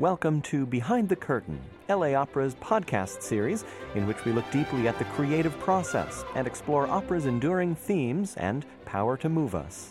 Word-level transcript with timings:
Welcome 0.00 0.40
to 0.42 0.64
Behind 0.64 1.10
the 1.10 1.14
Curtain, 1.14 1.60
LA 1.90 2.14
Opera's 2.14 2.54
podcast 2.54 3.20
series, 3.20 3.66
in 3.94 4.06
which 4.06 4.24
we 4.24 4.32
look 4.32 4.50
deeply 4.50 4.88
at 4.88 4.98
the 4.98 5.04
creative 5.04 5.52
process 5.58 6.24
and 6.34 6.46
explore 6.46 6.86
opera's 6.86 7.26
enduring 7.26 7.74
themes 7.74 8.34
and 8.38 8.64
power 8.86 9.18
to 9.18 9.28
move 9.28 9.54
us. 9.54 9.90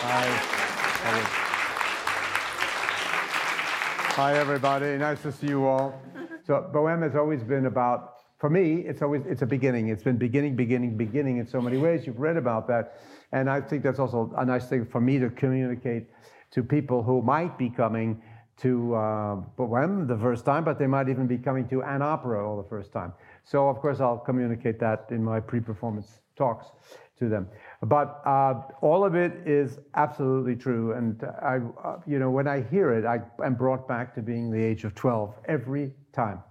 Hi. 0.00 0.26
Hi, 4.16 4.34
everybody. 4.34 4.98
Nice 4.98 5.22
to 5.22 5.30
see 5.30 5.46
you 5.46 5.64
all. 5.64 6.02
So, 6.44 6.68
Bohème 6.74 7.04
has 7.04 7.14
always 7.14 7.44
been 7.44 7.66
about, 7.66 8.14
for 8.40 8.50
me, 8.50 8.80
it's 8.80 9.00
always 9.00 9.22
it's 9.26 9.42
a 9.42 9.46
beginning. 9.46 9.90
It's 9.90 10.02
been 10.02 10.18
beginning, 10.18 10.56
beginning, 10.56 10.96
beginning 10.96 11.36
in 11.36 11.46
so 11.46 11.60
many 11.60 11.78
ways. 11.78 12.04
You've 12.04 12.18
read 12.18 12.36
about 12.36 12.66
that, 12.66 12.98
and 13.30 13.48
I 13.48 13.60
think 13.60 13.84
that's 13.84 14.00
also 14.00 14.34
a 14.36 14.44
nice 14.44 14.68
thing 14.68 14.84
for 14.86 15.00
me 15.00 15.20
to 15.20 15.30
communicate 15.30 16.06
to 16.50 16.64
people 16.64 17.04
who 17.04 17.22
might 17.22 17.56
be 17.58 17.70
coming 17.70 18.20
to 18.58 18.94
uh, 18.94 19.36
Bohème 19.58 20.08
the 20.08 20.16
first 20.16 20.44
time, 20.44 20.64
but 20.64 20.78
they 20.78 20.86
might 20.86 21.08
even 21.08 21.26
be 21.26 21.36
coming 21.36 21.68
to 21.68 21.82
an 21.82 22.02
opera 22.02 22.46
all 22.46 22.56
the 22.56 22.68
first 22.68 22.92
time. 22.92 23.12
So, 23.44 23.68
of 23.68 23.80
course, 23.80 24.00
I'll 24.00 24.18
communicate 24.18 24.78
that 24.80 25.06
in 25.10 25.22
my 25.22 25.40
pre-performance 25.40 26.20
talks 26.36 26.66
to 27.18 27.28
them. 27.28 27.48
But 27.82 28.22
uh, 28.24 28.62
all 28.80 29.04
of 29.04 29.14
it 29.14 29.32
is 29.46 29.78
absolutely 29.94 30.56
true. 30.56 30.92
And 30.92 31.22
I, 31.42 31.58
uh, 31.82 31.98
you 32.06 32.18
know, 32.18 32.30
when 32.30 32.46
I 32.46 32.62
hear 32.62 32.92
it, 32.92 33.04
I 33.04 33.20
am 33.44 33.54
brought 33.54 33.86
back 33.88 34.14
to 34.14 34.22
being 34.22 34.50
the 34.50 34.62
age 34.62 34.84
of 34.84 34.94
12 34.94 35.34
every 35.46 35.92
time. 36.12 36.42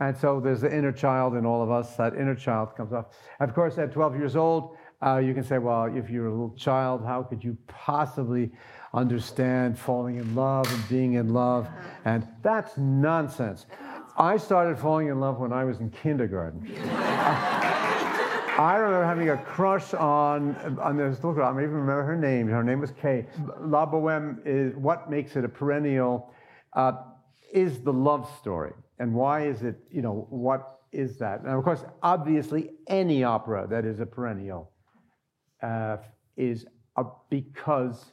And 0.00 0.16
so 0.16 0.40
there's 0.40 0.60
the 0.60 0.76
inner 0.76 0.92
child 0.92 1.34
in 1.34 1.46
all 1.46 1.62
of 1.62 1.70
us. 1.70 1.96
That 1.96 2.14
inner 2.14 2.34
child 2.34 2.76
comes 2.76 2.92
up. 2.92 3.12
Of 3.40 3.54
course, 3.54 3.78
at 3.78 3.92
12 3.92 4.16
years 4.16 4.36
old, 4.36 4.76
uh, 5.04 5.18
you 5.18 5.34
can 5.34 5.44
say, 5.44 5.58
well, 5.58 5.84
if 5.84 6.10
you're 6.10 6.26
a 6.26 6.30
little 6.30 6.54
child, 6.56 7.04
how 7.04 7.22
could 7.22 7.44
you 7.44 7.56
possibly 7.66 8.50
understand 8.94 9.78
falling 9.78 10.16
in 10.16 10.34
love 10.34 10.72
and 10.72 10.88
being 10.88 11.14
in 11.14 11.34
love? 11.34 11.68
And 12.04 12.26
that's 12.42 12.78
nonsense. 12.78 13.66
I 14.16 14.36
started 14.36 14.78
falling 14.78 15.08
in 15.08 15.20
love 15.20 15.38
when 15.38 15.52
I 15.52 15.64
was 15.64 15.80
in 15.80 15.90
kindergarten. 15.90 16.72
I 18.56 18.76
remember 18.76 19.04
having 19.04 19.30
a 19.30 19.36
crush 19.36 19.92
on 19.94 20.54
on 20.80 20.96
this 20.96 21.16
little 21.16 21.32
girl. 21.32 21.46
I 21.46 21.50
even 21.50 21.72
remember 21.72 22.04
her 22.04 22.16
name. 22.16 22.46
Her 22.46 22.62
name 22.62 22.80
was 22.80 22.92
Kay. 22.92 23.26
La 23.60 23.84
Boheme 23.84 24.38
is 24.44 24.76
what 24.76 25.10
makes 25.10 25.34
it 25.34 25.44
a 25.44 25.48
perennial. 25.48 26.32
Uh, 26.72 26.92
is 27.52 27.80
the 27.80 27.92
love 27.92 28.30
story, 28.38 28.72
and 29.00 29.12
why 29.12 29.46
is 29.46 29.62
it? 29.62 29.76
You 29.90 30.02
know 30.02 30.26
what 30.30 30.78
is 30.92 31.18
that? 31.18 31.40
And 31.40 31.50
of 31.50 31.64
course, 31.64 31.84
obviously, 32.02 32.70
any 32.86 33.24
opera 33.24 33.66
that 33.68 33.84
is 33.84 33.98
a 33.98 34.06
perennial 34.06 34.70
uh, 35.60 35.96
is 36.36 36.66
a, 36.96 37.04
because 37.30 38.12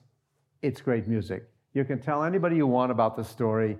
it's 0.62 0.81
great 0.81 1.08
music. 1.08 1.44
You 1.73 1.86
can 1.86 2.00
tell 2.00 2.23
anybody 2.23 2.56
you 2.56 2.67
want 2.67 2.92
about 2.92 3.16
the 3.16 3.23
story, 3.23 3.78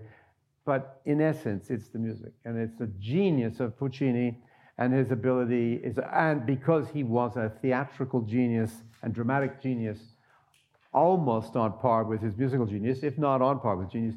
but 0.66 1.02
in 1.06 1.22
essence, 1.22 1.70
it's 1.70 1.90
the 1.90 2.00
music, 2.00 2.32
and 2.46 2.58
it's 2.58 2.78
the 2.78 2.88
genius 3.00 3.60
of 3.60 3.78
Puccini 3.78 4.38
and 4.78 4.94
his 4.94 5.12
ability 5.12 5.80
is, 5.84 6.00
and 6.14 6.46
because 6.46 6.88
he 6.90 7.04
was 7.04 7.38
a 7.38 7.52
theatrical 7.62 8.22
genius 8.22 8.72
and 9.04 9.14
dramatic 9.14 9.62
genius, 9.62 10.00
almost 10.94 11.56
on 11.56 11.78
par 11.80 12.04
with 12.04 12.22
his 12.22 12.36
musical 12.38 12.66
genius, 12.66 13.04
if 13.04 13.18
not 13.18 13.42
on 13.42 13.59
par 13.59 13.76
with 13.76 13.92
genius, 13.92 14.16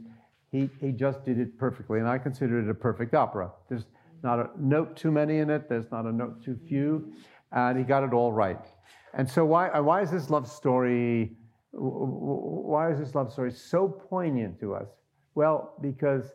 he, 0.50 0.70
he 0.80 0.92
just 0.92 1.24
did 1.24 1.38
it 1.38 1.58
perfectly. 1.58 1.98
And 1.98 2.08
I 2.08 2.18
consider 2.18 2.60
it 2.60 2.70
a 2.70 2.74
perfect 2.74 3.14
opera. 3.14 3.50
There's 3.68 3.84
not 4.22 4.38
a 4.38 4.50
note 4.58 4.96
too 4.96 5.10
many 5.10 5.38
in 5.38 5.50
it, 5.50 5.68
there's 5.68 5.90
not 5.90 6.06
a 6.06 6.12
note 6.12 6.42
too 6.42 6.58
few, 6.66 7.12
and 7.52 7.76
he 7.76 7.84
got 7.84 8.04
it 8.04 8.12
all 8.12 8.32
right. 8.32 8.64
And 9.12 9.28
so, 9.28 9.44
why, 9.44 9.78
why 9.80 10.00
is 10.00 10.10
this 10.10 10.30
love 10.30 10.48
story? 10.48 11.36
Why 11.76 12.90
is 12.92 12.98
this 12.98 13.14
love 13.14 13.32
story 13.32 13.52
so 13.52 13.88
poignant 13.88 14.60
to 14.60 14.74
us? 14.74 14.88
Well, 15.34 15.74
because, 15.80 16.32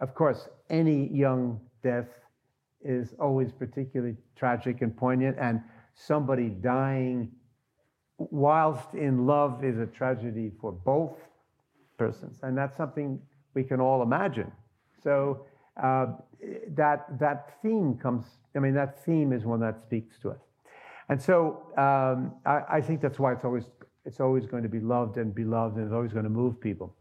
of 0.00 0.14
course, 0.14 0.48
any 0.70 1.08
young 1.08 1.60
death 1.82 2.08
is 2.84 3.14
always 3.18 3.52
particularly 3.52 4.16
tragic 4.36 4.82
and 4.82 4.96
poignant, 4.96 5.36
and 5.40 5.60
somebody 5.94 6.50
dying 6.50 7.32
whilst 8.18 8.94
in 8.94 9.26
love 9.26 9.64
is 9.64 9.78
a 9.78 9.86
tragedy 9.86 10.52
for 10.60 10.72
both 10.72 11.16
persons, 11.98 12.38
and 12.42 12.56
that's 12.56 12.76
something 12.76 13.20
we 13.54 13.64
can 13.64 13.80
all 13.80 14.02
imagine. 14.02 14.50
So 15.02 15.46
uh, 15.82 16.06
that 16.68 17.18
that 17.18 17.60
theme 17.62 17.98
comes. 18.00 18.24
I 18.54 18.58
mean, 18.58 18.74
that 18.74 19.04
theme 19.04 19.32
is 19.32 19.44
one 19.44 19.60
that 19.60 19.82
speaks 19.82 20.18
to 20.20 20.30
us, 20.30 20.40
and 21.08 21.20
so 21.20 21.62
um, 21.76 22.32
I, 22.44 22.76
I, 22.76 22.80
think 22.80 23.00
that's 23.00 23.18
why 23.18 23.32
it's 23.32 23.44
always 23.44 23.64
it's 24.06 24.20
always 24.20 24.46
going 24.46 24.62
to 24.62 24.68
be 24.68 24.80
loved 24.80 25.16
and 25.18 25.34
beloved, 25.34 25.76
and 25.76 25.84
it's 25.84 25.92
always 25.92 26.12
going 26.12 26.24
to 26.24 26.30
move 26.30 26.60
people. 26.60 26.94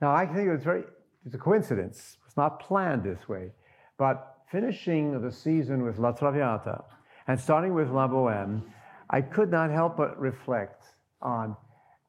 Now, 0.00 0.12
I 0.12 0.26
think 0.26 0.48
it's 0.48 0.64
very 0.64 0.82
it's 1.24 1.34
a 1.34 1.38
coincidence. 1.38 2.16
It's 2.26 2.36
not 2.36 2.60
planned 2.60 3.04
this 3.04 3.28
way, 3.28 3.52
but 3.98 4.38
finishing 4.50 5.20
the 5.20 5.30
season 5.30 5.82
with 5.82 5.98
La 5.98 6.12
Traviata 6.12 6.82
and 7.28 7.38
starting 7.38 7.74
with 7.74 7.90
La 7.90 8.08
Boheme, 8.08 8.62
I 9.10 9.20
could 9.20 9.50
not 9.50 9.70
help 9.70 9.96
but 9.96 10.18
reflect 10.18 10.84
on 11.20 11.56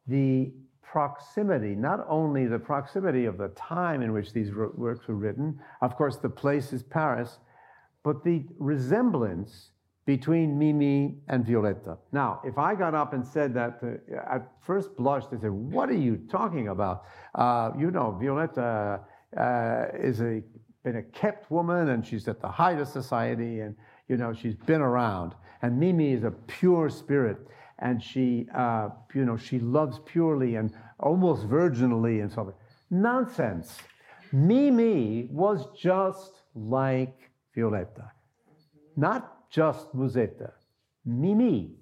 the 0.07 0.51
proximity, 0.81 1.75
not 1.75 2.05
only 2.07 2.47
the 2.47 2.59
proximity 2.59 3.25
of 3.25 3.37
the 3.37 3.49
time 3.49 4.01
in 4.01 4.11
which 4.13 4.33
these 4.33 4.53
works 4.53 5.07
were 5.07 5.15
written, 5.15 5.59
of 5.81 5.95
course, 5.95 6.17
the 6.17 6.29
place 6.29 6.73
is 6.73 6.83
Paris, 6.83 7.37
but 8.03 8.23
the 8.23 8.45
resemblance 8.57 9.71
between 10.05 10.57
Mimi 10.57 11.15
and 11.27 11.45
Violetta. 11.45 11.97
Now, 12.11 12.41
if 12.43 12.57
I 12.57 12.75
got 12.75 12.95
up 12.95 13.13
and 13.13 13.25
said 13.25 13.53
that, 13.53 13.79
uh, 13.83 14.35
at 14.35 14.51
first 14.61 14.95
blush, 14.97 15.27
they 15.27 15.37
said, 15.37 15.51
What 15.51 15.89
are 15.89 15.97
you 15.97 16.17
talking 16.29 16.69
about? 16.69 17.03
Uh, 17.35 17.71
you 17.77 17.91
know, 17.91 18.17
Violetta 18.19 19.01
uh, 19.37 19.85
is 19.93 20.21
a 20.21 20.41
been 20.83 20.95
a 20.97 21.03
kept 21.03 21.51
woman 21.51 21.89
and 21.89 22.05
she's 22.05 22.27
at 22.27 22.41
the 22.41 22.47
height 22.47 22.79
of 22.79 22.87
society 22.87 23.59
and 23.59 23.75
you 24.07 24.17
know 24.17 24.33
she's 24.33 24.55
been 24.55 24.81
around 24.81 25.33
and 25.61 25.79
mimi 25.79 26.11
is 26.11 26.23
a 26.23 26.31
pure 26.31 26.89
spirit 26.89 27.37
and 27.79 28.01
she 28.01 28.47
uh, 28.55 28.89
you 29.13 29.25
know 29.25 29.37
she 29.37 29.59
loves 29.59 29.99
purely 30.05 30.55
and 30.55 30.73
almost 30.99 31.47
virginally 31.47 32.21
and 32.21 32.31
so 32.31 32.41
on 32.41 32.53
nonsense 32.89 33.77
mimi 34.31 35.27
was 35.29 35.67
just 35.77 36.41
like 36.55 37.29
violetta 37.55 38.11
not 38.95 39.40
just 39.51 39.93
musetta 39.95 40.51
mimi 41.05 41.75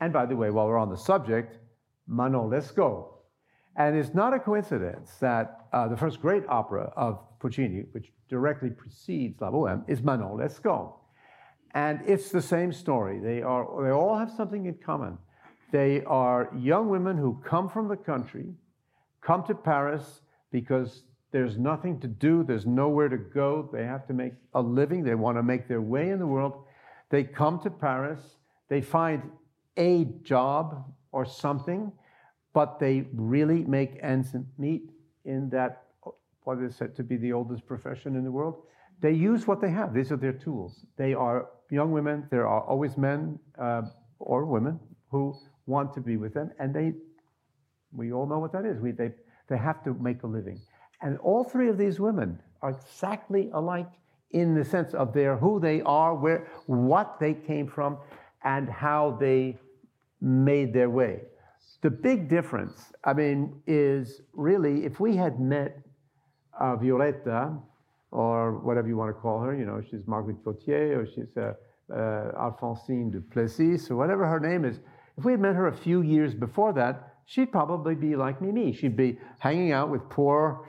and 0.00 0.12
by 0.12 0.24
the 0.26 0.36
way 0.36 0.50
while 0.50 0.66
we're 0.66 0.78
on 0.78 0.90
the 0.90 0.96
subject 0.96 1.58
manon 2.06 2.48
lescaut 2.50 3.16
and 3.76 3.96
it's 3.96 4.14
not 4.14 4.32
a 4.32 4.38
coincidence 4.38 5.16
that 5.20 5.66
uh, 5.72 5.86
the 5.86 5.96
first 5.96 6.22
great 6.22 6.44
opera 6.48 6.92
of 6.96 7.20
Puccini, 7.38 7.84
which 7.92 8.10
directly 8.28 8.70
precedes 8.70 9.40
La 9.40 9.50
Boheme, 9.50 9.84
is 9.86 10.02
Manon 10.02 10.38
Lescaut. 10.38 10.94
And 11.74 12.00
it's 12.06 12.30
the 12.30 12.40
same 12.40 12.72
story. 12.72 13.18
They, 13.18 13.42
are, 13.42 13.66
they 13.82 13.90
all 13.90 14.16
have 14.16 14.30
something 14.30 14.64
in 14.64 14.76
common. 14.84 15.18
They 15.72 16.02
are 16.04 16.50
young 16.56 16.88
women 16.88 17.18
who 17.18 17.42
come 17.44 17.68
from 17.68 17.88
the 17.88 17.96
country, 17.96 18.46
come 19.20 19.44
to 19.44 19.54
Paris 19.54 20.22
because 20.50 21.02
there's 21.32 21.58
nothing 21.58 22.00
to 22.00 22.08
do, 22.08 22.44
there's 22.44 22.64
nowhere 22.64 23.10
to 23.10 23.18
go, 23.18 23.68
they 23.72 23.84
have 23.84 24.06
to 24.06 24.14
make 24.14 24.32
a 24.54 24.62
living, 24.62 25.04
they 25.04 25.14
want 25.14 25.36
to 25.36 25.42
make 25.42 25.68
their 25.68 25.82
way 25.82 26.08
in 26.08 26.18
the 26.18 26.26
world. 26.26 26.64
They 27.10 27.24
come 27.24 27.60
to 27.60 27.70
Paris, 27.70 28.20
they 28.68 28.80
find 28.80 29.22
a 29.76 30.04
job 30.22 30.84
or 31.12 31.24
something, 31.24 31.92
but 32.52 32.78
they 32.80 33.06
really 33.14 33.64
make 33.64 33.98
ends 34.02 34.34
meet 34.58 34.90
in 35.24 35.50
that 35.50 35.82
what 36.44 36.58
is 36.62 36.76
said 36.76 36.94
to 36.96 37.02
be 37.02 37.16
the 37.16 37.32
oldest 37.32 37.66
profession 37.66 38.16
in 38.16 38.24
the 38.24 38.30
world. 38.30 38.62
They 39.00 39.12
use 39.12 39.46
what 39.46 39.60
they 39.60 39.70
have. 39.70 39.92
These 39.92 40.10
are 40.12 40.16
their 40.16 40.32
tools. 40.32 40.86
They 40.96 41.12
are 41.12 41.48
young 41.70 41.92
women. 41.92 42.26
There 42.30 42.46
are 42.46 42.62
always 42.62 42.96
men 42.96 43.38
uh, 43.58 43.82
or 44.18 44.46
women 44.46 44.80
who 45.10 45.34
want 45.66 45.92
to 45.94 46.00
be 46.00 46.16
with 46.16 46.32
them, 46.32 46.50
and 46.58 46.74
they, 46.74 46.92
we 47.92 48.12
all 48.12 48.26
know 48.26 48.38
what 48.38 48.52
that 48.52 48.64
is. 48.64 48.80
We, 48.80 48.92
they, 48.92 49.10
they 49.48 49.58
have 49.58 49.82
to 49.84 49.94
make 49.94 50.22
a 50.22 50.26
living. 50.26 50.60
And 51.02 51.18
all 51.18 51.44
three 51.44 51.68
of 51.68 51.76
these 51.76 52.00
women 52.00 52.40
are 52.62 52.70
exactly 52.70 53.50
alike 53.52 53.90
in 54.30 54.54
the 54.54 54.64
sense 54.64 54.94
of 54.94 55.12
their 55.12 55.36
who 55.36 55.60
they 55.60 55.80
are, 55.82 56.14
where, 56.14 56.48
what 56.66 57.18
they 57.20 57.34
came 57.34 57.68
from, 57.68 57.98
and 58.44 58.68
how 58.68 59.16
they 59.20 59.58
made 60.20 60.72
their 60.72 60.90
way. 60.90 61.22
The 61.82 61.90
big 61.90 62.28
difference, 62.28 62.92
I 63.04 63.12
mean, 63.12 63.60
is 63.66 64.22
really 64.32 64.84
if 64.84 64.98
we 64.98 65.16
had 65.16 65.40
met 65.40 65.78
uh, 66.58 66.76
Violetta, 66.76 67.56
or 68.10 68.58
whatever 68.60 68.88
you 68.88 68.96
want 68.96 69.14
to 69.14 69.20
call 69.20 69.40
her, 69.40 69.54
you 69.54 69.66
know, 69.66 69.80
she's 69.90 70.06
Marguerite 70.06 70.42
Gautier, 70.42 71.00
or 71.00 71.06
she's 71.06 71.36
uh, 71.36 71.52
uh, 71.92 72.50
Alphonsine 72.50 73.12
de 73.12 73.20
Plessis, 73.20 73.90
or 73.90 73.96
whatever 73.96 74.26
her 74.26 74.40
name 74.40 74.64
is. 74.64 74.80
If 75.18 75.24
we 75.24 75.32
had 75.32 75.40
met 75.40 75.54
her 75.54 75.68
a 75.68 75.76
few 75.76 76.02
years 76.02 76.34
before 76.34 76.72
that, 76.74 77.14
she'd 77.26 77.52
probably 77.52 77.94
be 77.94 78.16
like 78.16 78.40
Mimi. 78.40 78.72
She'd 78.72 78.96
be 78.96 79.18
hanging 79.38 79.72
out 79.72 79.90
with 79.90 80.08
poor 80.08 80.68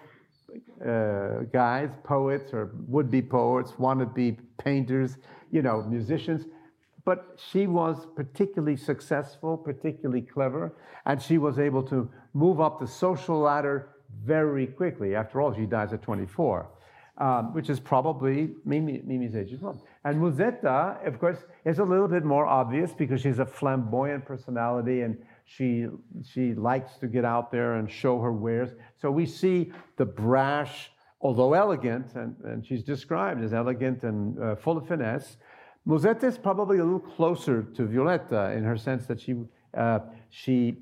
uh, 0.86 1.44
guys, 1.52 1.90
poets 2.04 2.54
or 2.54 2.72
would-be 2.88 3.22
poets, 3.22 3.72
wannabe 3.74 4.38
painters, 4.58 5.18
you 5.52 5.62
know, 5.62 5.82
musicians. 5.84 6.46
But 7.06 7.38
she 7.38 7.68
was 7.68 8.06
particularly 8.16 8.76
successful, 8.76 9.58
particularly 9.58 10.22
clever, 10.22 10.74
and 11.06 11.22
she 11.22 11.38
was 11.38 11.58
able 11.58 11.84
to 11.84 12.10
move 12.34 12.60
up 12.60 12.80
the 12.80 12.88
social 12.88 13.40
ladder 13.40 13.90
very 14.24 14.68
quickly. 14.68 15.16
After 15.16 15.42
all, 15.42 15.54
she 15.54 15.66
dies 15.66 15.94
at 15.94 16.02
24, 16.02 16.68
um, 17.18 17.54
which 17.54 17.70
is 17.70 17.80
probably 17.80 18.50
Mimi, 18.66 19.02
Mimi's 19.06 19.36
age 19.36 19.54
as 19.54 19.62
well. 19.62 19.82
And 20.04 20.22
Musetta, 20.22 21.06
of 21.08 21.20
course, 21.20 21.40
is 21.66 21.80
a 21.80 21.84
little 21.84 22.08
bit 22.08 22.26
more 22.26 22.46
obvious 22.46 22.92
because 22.92 23.22
she's 23.22 23.40
a 23.40 23.46
flamboyant 23.46 24.26
personality 24.26 25.02
and 25.02 25.18
she, 25.48 25.88
she 26.30 26.54
likes 26.54 26.98
to 26.98 27.08
get 27.08 27.24
out 27.24 27.52
there 27.52 27.76
and 27.76 27.90
show 27.90 28.20
her 28.20 28.34
wares. 28.34 28.72
So 28.98 29.10
we 29.10 29.26
see 29.26 29.72
the 29.96 30.06
brash, 30.06 30.92
although 31.22 31.54
elegant, 31.54 32.16
and, 32.16 32.36
and 32.44 32.66
she's 32.66 32.84
described 32.84 33.42
as 33.42 33.54
elegant 33.54 34.04
and 34.04 34.38
uh, 34.44 34.56
full 34.58 34.78
of 34.78 34.88
finesse. 34.88 35.38
Musetta 35.88 36.26
is 36.26 36.38
probably 36.38 36.80
a 36.80 36.84
little 36.84 37.00
closer 37.00 37.64
to 37.64 37.86
Violetta 37.86 38.52
in 38.52 38.66
her 38.66 38.76
sense 38.76 39.06
that 39.06 39.22
she, 39.22 39.36
uh, 39.76 40.00
she, 40.30 40.80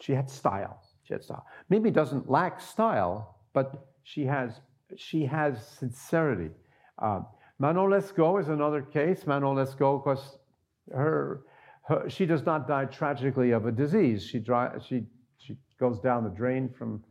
she 0.00 0.12
had 0.12 0.28
style. 0.28 0.82
She 1.04 1.14
had 1.14 1.22
style. 1.22 1.46
Mimi 1.68 1.92
doesn't 1.92 2.28
lack 2.28 2.60
style, 2.60 3.36
but 3.52 3.86
she 4.02 4.26
has, 4.26 4.60
she 4.96 5.24
has 5.26 5.64
sincerity. 5.78 6.50
Uh, 6.98 7.20
Manon 7.60 7.88
Lescaut 7.88 8.40
is 8.40 8.48
another 8.48 8.82
case. 8.82 9.28
Manon 9.28 9.54
Lescaut, 9.54 9.98
of 9.98 10.02
course, 10.02 10.38
her, 10.92 11.42
her, 11.90 12.08
she 12.08 12.24
does 12.24 12.46
not 12.46 12.66
die 12.68 12.86
tragically 12.86 13.50
of 13.50 13.66
a 13.66 13.72
disease. 13.72 14.24
She, 14.24 14.38
dry, 14.38 14.70
she, 14.86 15.04
she 15.38 15.56
goes 15.78 16.00
down 16.00 16.24
the 16.24 16.30
drain 16.30 16.70
from, 16.78 17.02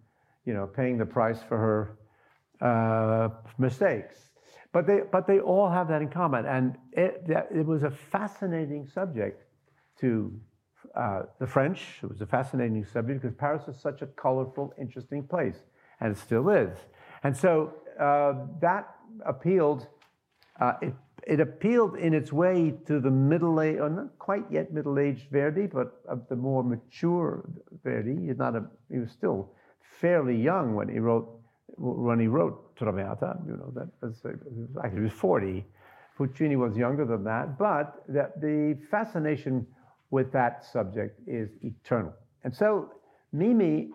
you 0.46 0.54
know, 0.54 0.66
paying 0.66 0.98
the 0.98 1.06
price 1.06 1.40
for 1.48 1.58
her 1.58 1.98
uh, 2.66 3.30
mistakes. 3.58 4.16
But 4.72 4.88
they, 4.88 5.00
but 5.12 5.28
they 5.28 5.40
all 5.40 5.70
have 5.70 5.88
that 5.90 6.02
in 6.02 6.10
common. 6.10 6.46
And 6.46 6.78
it, 6.94 7.24
it 7.54 7.66
was 7.66 7.84
a 7.84 7.92
fascinating 7.92 8.88
subject 8.88 9.44
to 10.00 10.32
uh, 10.96 11.24
the 11.40 11.48
French. 11.48 12.00
It 12.02 12.10
was 12.10 12.22
a 12.22 12.26
fascinating 12.26 12.86
subject 12.86 13.22
because 13.22 13.36
Paris 13.38 13.68
is 13.68 13.82
such 13.82 14.02
a 14.02 14.08
colorful, 14.08 14.74
interesting 14.80 15.24
place, 15.24 15.58
and 16.00 16.16
it 16.16 16.18
still 16.18 16.50
is. 16.50 16.78
And 17.24 17.36
so 17.36 17.74
uh, 18.00 18.34
that 18.62 18.96
appealed, 19.26 19.88
uh, 20.60 20.74
it, 20.82 20.94
it 21.28 21.40
appealed 21.40 21.98
in 21.98 22.14
its 22.14 22.32
way 22.32 22.74
to 22.88 23.00
the 23.00 23.12
middle 23.12 23.62
age, 23.62 23.78
or 23.80 23.90
not 23.90 24.18
quite 24.20 24.46
yet 24.50 24.74
middle 24.74 25.00
aged 25.00 25.30
Verdi, 25.32 25.68
but 25.68 26.02
of 26.08 26.28
the 26.30 26.36
more 26.36 26.64
mature 26.64 27.50
Verdi. 27.84 28.28
He's 28.28 28.38
not 28.38 28.56
a, 28.56 28.64
he 28.92 29.00
was 29.00 29.12
still 29.12 29.52
fairly 30.00 30.36
young 30.36 30.76
when 30.76 30.90
he 30.90 31.00
wrote 31.00 31.30
when 31.78 32.20
he 32.20 32.28
wrote 32.28 32.76
Traviata. 32.76 33.38
You 33.46 33.58
know 33.58 33.72
that 33.76 33.90
was 34.02 34.22
actually 34.84 34.98
he 34.98 35.04
was 35.04 35.14
40. 35.14 35.66
Puccini 36.20 36.58
was 36.58 36.76
younger 36.76 37.06
than 37.06 37.24
that, 37.24 37.58
but 37.58 38.04
the, 38.10 38.30
the 38.42 38.78
fascination 38.92 39.66
with 40.12 40.34
that 40.34 40.66
subject 40.66 41.18
is 41.26 41.50
eternal. 41.64 42.14
And 42.44 42.54
so 42.54 42.92
Mimi, 43.32 43.92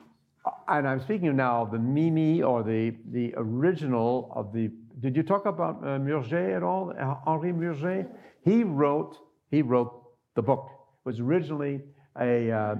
and 0.68 0.88
I'm 0.88 1.00
speaking 1.00 1.36
now 1.36 1.62
of 1.62 1.70
the 1.70 1.78
Mimi 1.78 2.42
or 2.42 2.62
the, 2.62 2.94
the 3.10 3.34
original 3.36 4.32
of 4.34 4.54
the, 4.54 4.70
did 5.00 5.16
you 5.16 5.22
talk 5.22 5.46
about 5.46 5.86
uh, 5.86 5.98
Murger 5.98 6.56
at 6.56 6.62
all? 6.62 6.92
Henri 7.26 7.52
Murger? 7.52 8.06
He 8.44 8.62
wrote, 8.62 9.16
he 9.50 9.62
wrote 9.62 10.02
the 10.34 10.42
book. 10.42 10.68
It 11.04 11.08
was 11.08 11.20
originally 11.20 11.80
a 12.20 12.50
uh, 12.50 12.74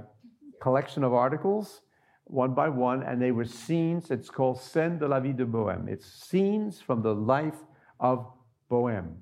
collection 0.61 1.03
of 1.03 1.13
articles, 1.13 1.81
one 2.25 2.53
by 2.53 2.69
one, 2.69 3.03
and 3.03 3.21
they 3.21 3.31
were 3.31 3.45
scenes. 3.45 4.11
It's 4.11 4.29
called 4.29 4.57
Scènes 4.57 4.99
de 4.99 5.07
la 5.07 5.19
vie 5.19 5.33
de 5.33 5.45
Bohème. 5.45 5.87
It's 5.89 6.05
scenes 6.05 6.81
from 6.81 7.01
the 7.01 7.13
life 7.13 7.57
of 7.99 8.25
Bohème. 8.71 9.15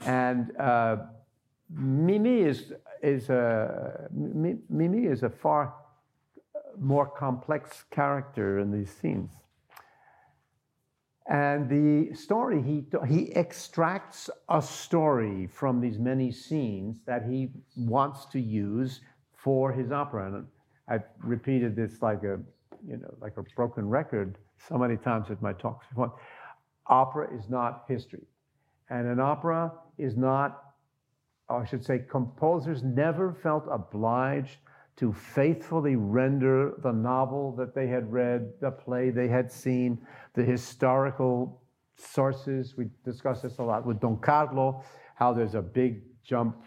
And 0.00 0.56
uh, 0.58 0.96
Mimi 1.70 2.42
is 2.42 2.72
is 3.02 3.30
a 3.30 4.08
Mimi 4.12 5.06
is 5.06 5.22
a 5.22 5.30
far 5.30 5.74
more 6.78 7.06
complex 7.06 7.84
character 7.90 8.58
in 8.58 8.70
these 8.70 8.90
scenes. 8.90 9.30
And 11.28 11.68
the 11.68 12.14
story, 12.14 12.60
he, 12.62 12.84
he 13.06 13.32
extracts 13.32 14.28
a 14.48 14.60
story 14.60 15.46
from 15.46 15.80
these 15.80 15.98
many 15.98 16.32
scenes 16.32 17.00
that 17.06 17.24
he 17.24 17.50
wants 17.76 18.26
to 18.26 18.40
use 18.40 19.00
for 19.32 19.72
his 19.72 19.92
opera. 19.92 20.34
And 20.34 20.46
I've 20.88 21.04
repeated 21.18 21.76
this 21.76 22.02
like 22.02 22.24
a, 22.24 22.40
you 22.86 22.96
know, 22.96 23.14
like 23.20 23.36
a 23.36 23.42
broken 23.54 23.88
record 23.88 24.38
so 24.68 24.76
many 24.76 24.96
times 24.96 25.30
at 25.30 25.40
my 25.40 25.52
talks 25.52 25.86
before. 25.88 26.12
Opera 26.86 27.36
is 27.36 27.48
not 27.48 27.84
history. 27.88 28.26
And 28.90 29.06
an 29.06 29.20
opera 29.20 29.72
is 29.98 30.16
not 30.16 30.72
I 31.48 31.64
should 31.64 31.84
say, 31.84 32.04
composers 32.08 32.82
never 32.82 33.32
felt 33.42 33.64
obliged 33.70 34.58
to 34.96 35.12
faithfully 35.12 35.96
render 35.96 36.74
the 36.82 36.92
novel 36.92 37.52
that 37.56 37.74
they 37.74 37.86
had 37.86 38.12
read, 38.12 38.52
the 38.60 38.70
play 38.70 39.10
they 39.10 39.28
had 39.28 39.50
seen, 39.50 39.98
the 40.34 40.42
historical 40.42 41.62
sources. 41.96 42.74
We 42.76 42.86
discussed 43.04 43.42
this 43.42 43.58
a 43.58 43.62
lot 43.62 43.86
with 43.86 44.00
Don 44.00 44.18
Carlo, 44.18 44.84
how 45.14 45.32
there's 45.32 45.54
a 45.54 45.62
big 45.62 46.02
jump 46.22 46.62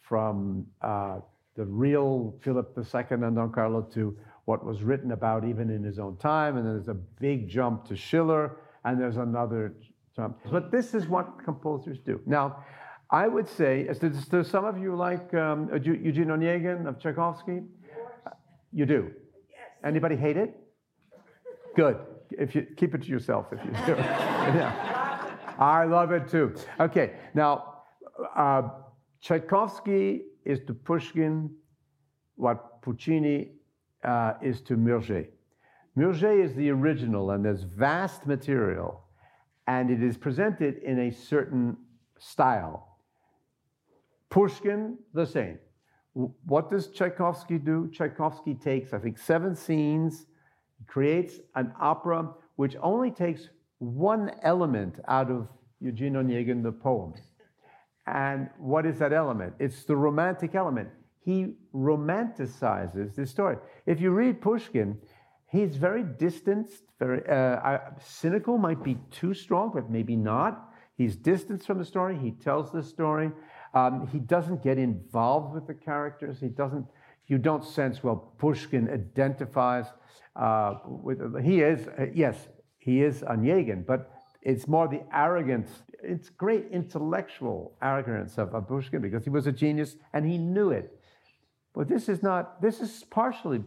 from 0.00 0.66
uh, 0.82 1.20
the 1.56 1.64
real 1.64 2.34
Philip 2.42 2.76
II 2.76 3.02
and 3.10 3.36
Don 3.36 3.52
Carlo 3.52 3.82
to 3.94 4.16
what 4.44 4.64
was 4.64 4.82
written 4.82 5.12
about 5.12 5.44
even 5.44 5.70
in 5.70 5.82
his 5.82 5.98
own 5.98 6.16
time. 6.18 6.56
And 6.56 6.66
then 6.66 6.74
there's 6.74 6.88
a 6.88 6.94
big 6.94 7.48
jump 7.48 7.86
to 7.88 7.96
Schiller, 7.96 8.58
and 8.84 9.00
there's 9.00 9.16
another 9.16 9.74
jump. 10.14 10.38
But 10.50 10.70
this 10.70 10.94
is 10.94 11.06
what 11.06 11.42
composers 11.42 11.98
do. 11.98 12.20
Now, 12.26 12.64
I 13.14 13.28
would 13.28 13.48
say, 13.48 13.88
does, 14.00 14.48
some 14.50 14.64
of 14.64 14.76
you 14.76 14.96
like 14.96 15.32
um, 15.34 15.70
Eugene 15.72 16.30
Onegin 16.36 16.88
of 16.88 16.98
Tchaikovsky? 16.98 17.62
You 18.72 18.86
do. 18.86 19.12
Yes. 19.48 19.60
Anybody 19.84 20.16
hate 20.16 20.36
it? 20.36 20.52
Good. 21.76 21.96
If 22.32 22.56
you 22.56 22.66
keep 22.76 22.92
it 22.92 23.02
to 23.02 23.08
yourself, 23.08 23.52
if 23.52 23.64
you 23.64 23.70
do. 23.86 23.92
yeah. 23.98 25.36
I 25.60 25.84
love 25.84 26.10
it 26.10 26.26
too. 26.26 26.56
Okay. 26.80 27.12
Now, 27.34 27.74
uh, 28.34 28.62
Tchaikovsky 29.20 30.22
is 30.44 30.58
to 30.66 30.74
Pushkin 30.74 31.54
what 32.34 32.82
Puccini 32.82 33.52
uh, 34.02 34.32
is 34.42 34.60
to 34.62 34.76
Murger. 34.76 35.28
Murger 35.94 36.32
is 36.32 36.52
the 36.54 36.68
original, 36.70 37.30
and 37.30 37.44
there's 37.44 37.62
vast 37.62 38.26
material, 38.26 39.04
and 39.68 39.88
it 39.88 40.02
is 40.02 40.16
presented 40.16 40.78
in 40.78 40.98
a 40.98 41.12
certain 41.12 41.76
style. 42.18 42.93
Pushkin, 44.34 44.98
the 45.12 45.24
same. 45.24 45.60
What 46.12 46.68
does 46.68 46.88
Tchaikovsky 46.90 47.56
do? 47.56 47.88
Tchaikovsky 47.92 48.54
takes, 48.54 48.92
I 48.92 48.98
think, 48.98 49.16
seven 49.16 49.54
scenes, 49.54 50.26
creates 50.88 51.34
an 51.54 51.72
opera 51.80 52.30
which 52.56 52.74
only 52.82 53.12
takes 53.12 53.48
one 53.78 54.32
element 54.42 54.98
out 55.06 55.30
of 55.30 55.46
Eugene 55.80 56.14
Onegin, 56.14 56.64
the 56.64 56.72
poem. 56.72 57.14
And 58.08 58.50
what 58.58 58.86
is 58.86 58.98
that 58.98 59.12
element? 59.12 59.54
It's 59.60 59.84
the 59.84 59.94
romantic 59.94 60.56
element. 60.56 60.88
He 61.20 61.54
romanticizes 61.72 63.14
the 63.14 63.26
story. 63.26 63.56
If 63.86 64.00
you 64.00 64.10
read 64.10 64.42
Pushkin, 64.42 64.98
he's 65.46 65.76
very 65.76 66.02
distanced, 66.02 66.82
very 66.98 67.22
uh, 67.28 67.78
cynical, 68.00 68.58
might 68.58 68.82
be 68.82 68.98
too 69.12 69.32
strong, 69.32 69.70
but 69.72 69.90
maybe 69.90 70.16
not. 70.16 70.70
He's 70.96 71.14
distanced 71.14 71.66
from 71.66 71.78
the 71.78 71.84
story. 71.84 72.18
He 72.18 72.32
tells 72.32 72.72
the 72.72 72.82
story. 72.82 73.30
Um, 73.74 74.06
he 74.12 74.20
doesn't 74.20 74.62
get 74.62 74.78
involved 74.78 75.52
with 75.52 75.66
the 75.66 75.74
characters. 75.74 76.38
He 76.40 76.48
doesn't. 76.48 76.86
You 77.26 77.38
don't 77.38 77.64
sense 77.64 78.02
well. 78.04 78.32
Pushkin 78.38 78.88
identifies 78.88 79.86
uh, 80.36 80.74
with. 80.86 81.42
He 81.44 81.60
is 81.60 81.88
uh, 81.88 82.06
yes, 82.14 82.48
he 82.78 83.02
is 83.02 83.22
Onegin, 83.22 83.84
but 83.84 84.12
it's 84.42 84.68
more 84.68 84.86
the 84.86 85.02
arrogance. 85.12 85.70
It's 86.02 86.28
great 86.28 86.66
intellectual 86.70 87.76
arrogance 87.82 88.38
of, 88.38 88.54
of 88.54 88.68
Pushkin 88.68 89.00
because 89.00 89.24
he 89.24 89.30
was 89.30 89.46
a 89.46 89.52
genius 89.52 89.96
and 90.12 90.24
he 90.24 90.38
knew 90.38 90.70
it. 90.70 91.00
But 91.74 91.88
this 91.88 92.08
is 92.08 92.22
not. 92.22 92.62
This 92.62 92.80
is 92.80 93.04
partially 93.10 93.64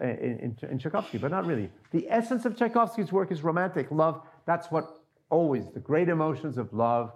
in, 0.00 0.56
in, 0.62 0.70
in 0.70 0.78
Tchaikovsky, 0.78 1.18
but 1.18 1.30
not 1.30 1.44
really. 1.44 1.70
The 1.90 2.06
essence 2.08 2.46
of 2.46 2.56
Tchaikovsky's 2.56 3.12
work 3.12 3.30
is 3.30 3.42
romantic 3.42 3.90
love. 3.90 4.22
That's 4.46 4.70
what 4.70 5.02
always 5.28 5.64
the 5.74 5.80
great 5.80 6.08
emotions 6.08 6.56
of 6.56 6.72
love, 6.72 7.12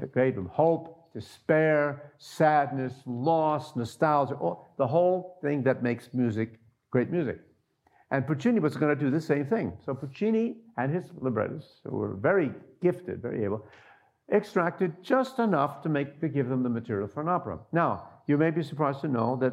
the 0.00 0.06
great 0.06 0.36
hope, 0.36 0.97
despair, 1.14 2.12
sadness, 2.18 2.94
loss, 3.06 3.76
nostalgia, 3.76 4.34
all, 4.34 4.68
the 4.76 4.86
whole 4.86 5.38
thing 5.42 5.62
that 5.62 5.82
makes 5.82 6.10
music 6.12 6.58
great 6.90 7.10
music. 7.10 7.40
And 8.10 8.26
Puccini 8.26 8.60
was 8.60 8.76
going 8.76 8.96
to 8.96 9.04
do 9.04 9.10
the 9.10 9.20
same 9.20 9.46
thing. 9.46 9.72
So 9.84 9.94
Puccini 9.94 10.56
and 10.78 10.92
his 10.92 11.04
librettists, 11.20 11.80
who 11.84 11.96
were 11.96 12.14
very 12.14 12.50
gifted, 12.82 13.20
very 13.20 13.44
able, 13.44 13.66
extracted 14.32 14.92
just 15.02 15.38
enough 15.38 15.82
to 15.82 15.88
make 15.88 16.20
to 16.20 16.28
give 16.28 16.48
them 16.48 16.62
the 16.62 16.68
material 16.70 17.08
for 17.08 17.20
an 17.20 17.28
opera. 17.28 17.58
Now, 17.72 18.08
you 18.26 18.38
may 18.38 18.50
be 18.50 18.62
surprised 18.62 19.00
to 19.02 19.08
know 19.08 19.36
that 19.36 19.52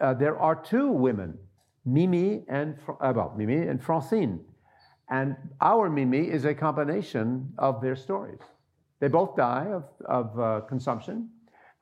uh, 0.00 0.14
there 0.14 0.38
are 0.38 0.54
two 0.54 0.90
women, 0.90 1.36
Mimi 1.84 2.44
and 2.48 2.76
uh, 2.88 3.12
well, 3.14 3.34
Mimi 3.36 3.66
and 3.66 3.82
Francine, 3.82 4.40
and 5.08 5.36
our 5.60 5.90
Mimi 5.90 6.30
is 6.30 6.44
a 6.44 6.54
combination 6.54 7.52
of 7.58 7.80
their 7.80 7.96
stories. 7.96 8.40
They 9.00 9.08
both 9.08 9.34
die 9.36 9.66
of, 9.72 9.84
of 10.04 10.38
uh, 10.38 10.60
consumption, 10.68 11.30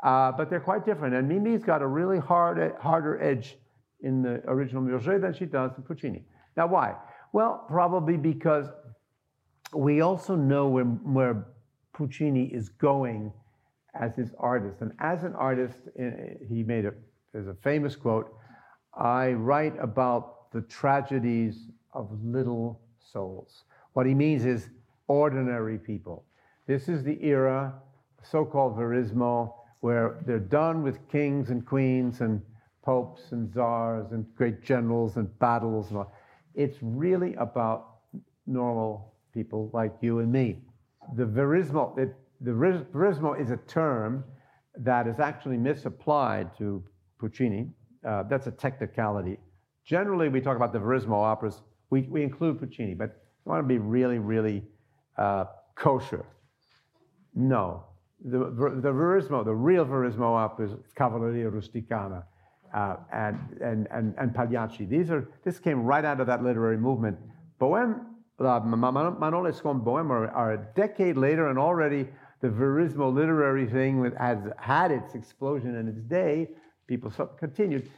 uh, 0.03 0.33
but 0.33 0.49
they're 0.49 0.61
quite 0.61 0.87
different. 0.87 1.15
And 1.15 1.29
Mimi's 1.29 1.65
got 1.65 1.83
a 1.83 1.87
really 1.87 2.19
hard, 2.19 2.75
harder 2.81 3.21
edge 3.23 3.59
in 4.01 4.23
the 4.23 4.41
original 4.47 4.83
Murger 4.83 5.19
than 5.19 5.35
she 5.35 5.45
does 5.45 5.73
in 5.77 5.83
Puccini. 5.83 6.25
Now, 6.57 6.69
why? 6.69 6.95
Well, 7.33 7.65
probably 7.69 8.17
because 8.17 8.67
we 9.75 10.01
also 10.01 10.35
know 10.37 10.69
where, 10.69 10.85
where 10.85 11.47
Puccini 11.93 12.45
is 12.45 12.69
going 12.69 13.33
as 13.95 14.15
his 14.15 14.31
artist. 14.39 14.81
And 14.81 14.93
as 15.01 15.25
an 15.25 15.35
artist, 15.35 15.79
eh, 15.99 16.11
he 16.49 16.63
made 16.63 16.87
a, 16.87 16.95
there's 17.33 17.49
a 17.49 17.55
famous 17.55 17.97
quote 17.97 18.33
I 18.95 19.33
write 19.33 19.75
about 19.81 20.51
the 20.53 20.63
tragedies 20.63 21.69
of 21.93 22.11
little 22.25 22.81
souls. 22.99 23.65
What 23.93 24.07
he 24.07 24.15
means 24.15 24.45
is 24.45 24.71
ordinary 25.07 25.79
people. 25.79 26.25
This 26.69 26.87
is 26.91 27.03
the 27.03 27.19
era, 27.25 27.73
so 28.23 28.45
called 28.45 28.77
Verismo, 28.77 29.55
where 29.81 30.19
they're 30.27 30.39
done 30.39 30.83
with 30.83 30.99
kings 31.09 31.49
and 31.49 31.65
queens 31.65 32.21
and 32.21 32.43
popes 32.85 33.33
and 33.33 33.51
czars 33.51 34.13
and 34.13 34.27
great 34.37 34.63
generals 34.63 35.17
and 35.17 35.27
battles. 35.39 35.89
And 35.89 35.97
all. 35.97 36.13
It's 36.55 36.77
really 36.83 37.33
about 37.37 38.01
normal 38.47 39.15
people 39.33 39.71
like 39.73 39.95
you 40.03 40.19
and 40.19 40.31
me. 40.31 40.59
The 41.17 41.25
verismo, 41.25 41.97
it, 41.97 42.15
the 42.43 42.51
verismo 42.51 43.41
is 43.41 43.51
a 43.51 43.57
term 43.67 44.23
that 44.77 45.07
is 45.07 45.21
actually 45.21 45.57
misapplied 45.57 46.55
to 46.59 46.85
Puccini. 47.19 47.71
Uh, 48.07 48.25
that's 48.25 48.47
a 48.47 48.53
technicality. 48.53 49.39
Generally, 49.87 50.29
we 50.29 50.43
talk 50.43 50.57
about 50.57 50.75
the 50.75 50.79
verismo 50.79 51.15
operas. 51.15 51.63
We, 51.89 52.03
we 52.03 52.23
include 52.23 52.59
Puccini, 52.59 52.93
but 52.93 53.23
we 53.47 53.51
want 53.53 53.65
to 53.65 53.67
be 53.67 53.79
really, 53.79 54.19
really 54.19 54.65
uh, 55.17 55.47
kosher. 55.75 56.27
No. 57.39 57.85
The, 58.25 58.39
the 58.39 58.91
verismo, 58.91 59.45
the 59.45 59.55
real 59.55 59.87
verismo 59.87 60.45
up 60.45 60.61
is 60.61 60.73
Cavalleria 60.97 61.51
Rusticana 61.51 62.25
uh, 62.75 62.97
and, 63.13 63.39
and, 63.63 63.87
and, 63.93 64.15
and 64.19 64.35
Pagliacci. 64.35 64.87
These 64.87 65.11
are, 65.13 65.29
this 65.45 65.61
came 65.61 65.85
right 65.85 66.05
out 66.05 66.21
of 66.21 66.27
that 66.27 66.43
literary 66.43 66.77
movement. 66.77 67.17
Bohème 67.61 68.05
uh, 68.41 68.61
Manon 68.61 69.45
Lescaut 69.45 69.83
Bohème 69.85 70.11
are, 70.11 70.29
are, 70.31 70.53
a 70.55 70.67
decade 70.75 71.17
later, 71.17 71.49
and 71.49 71.59
already 71.59 72.09
the 72.41 72.49
Verismo 72.49 73.13
literary 73.13 73.67
thing 73.67 74.13
has 74.19 74.39
had 74.59 74.91
its 74.91 75.15
explosion 75.15 75.77
in 75.77 75.89
its 75.89 76.03
day. 76.03 76.49
People 76.89 77.11
continued. 77.39 77.89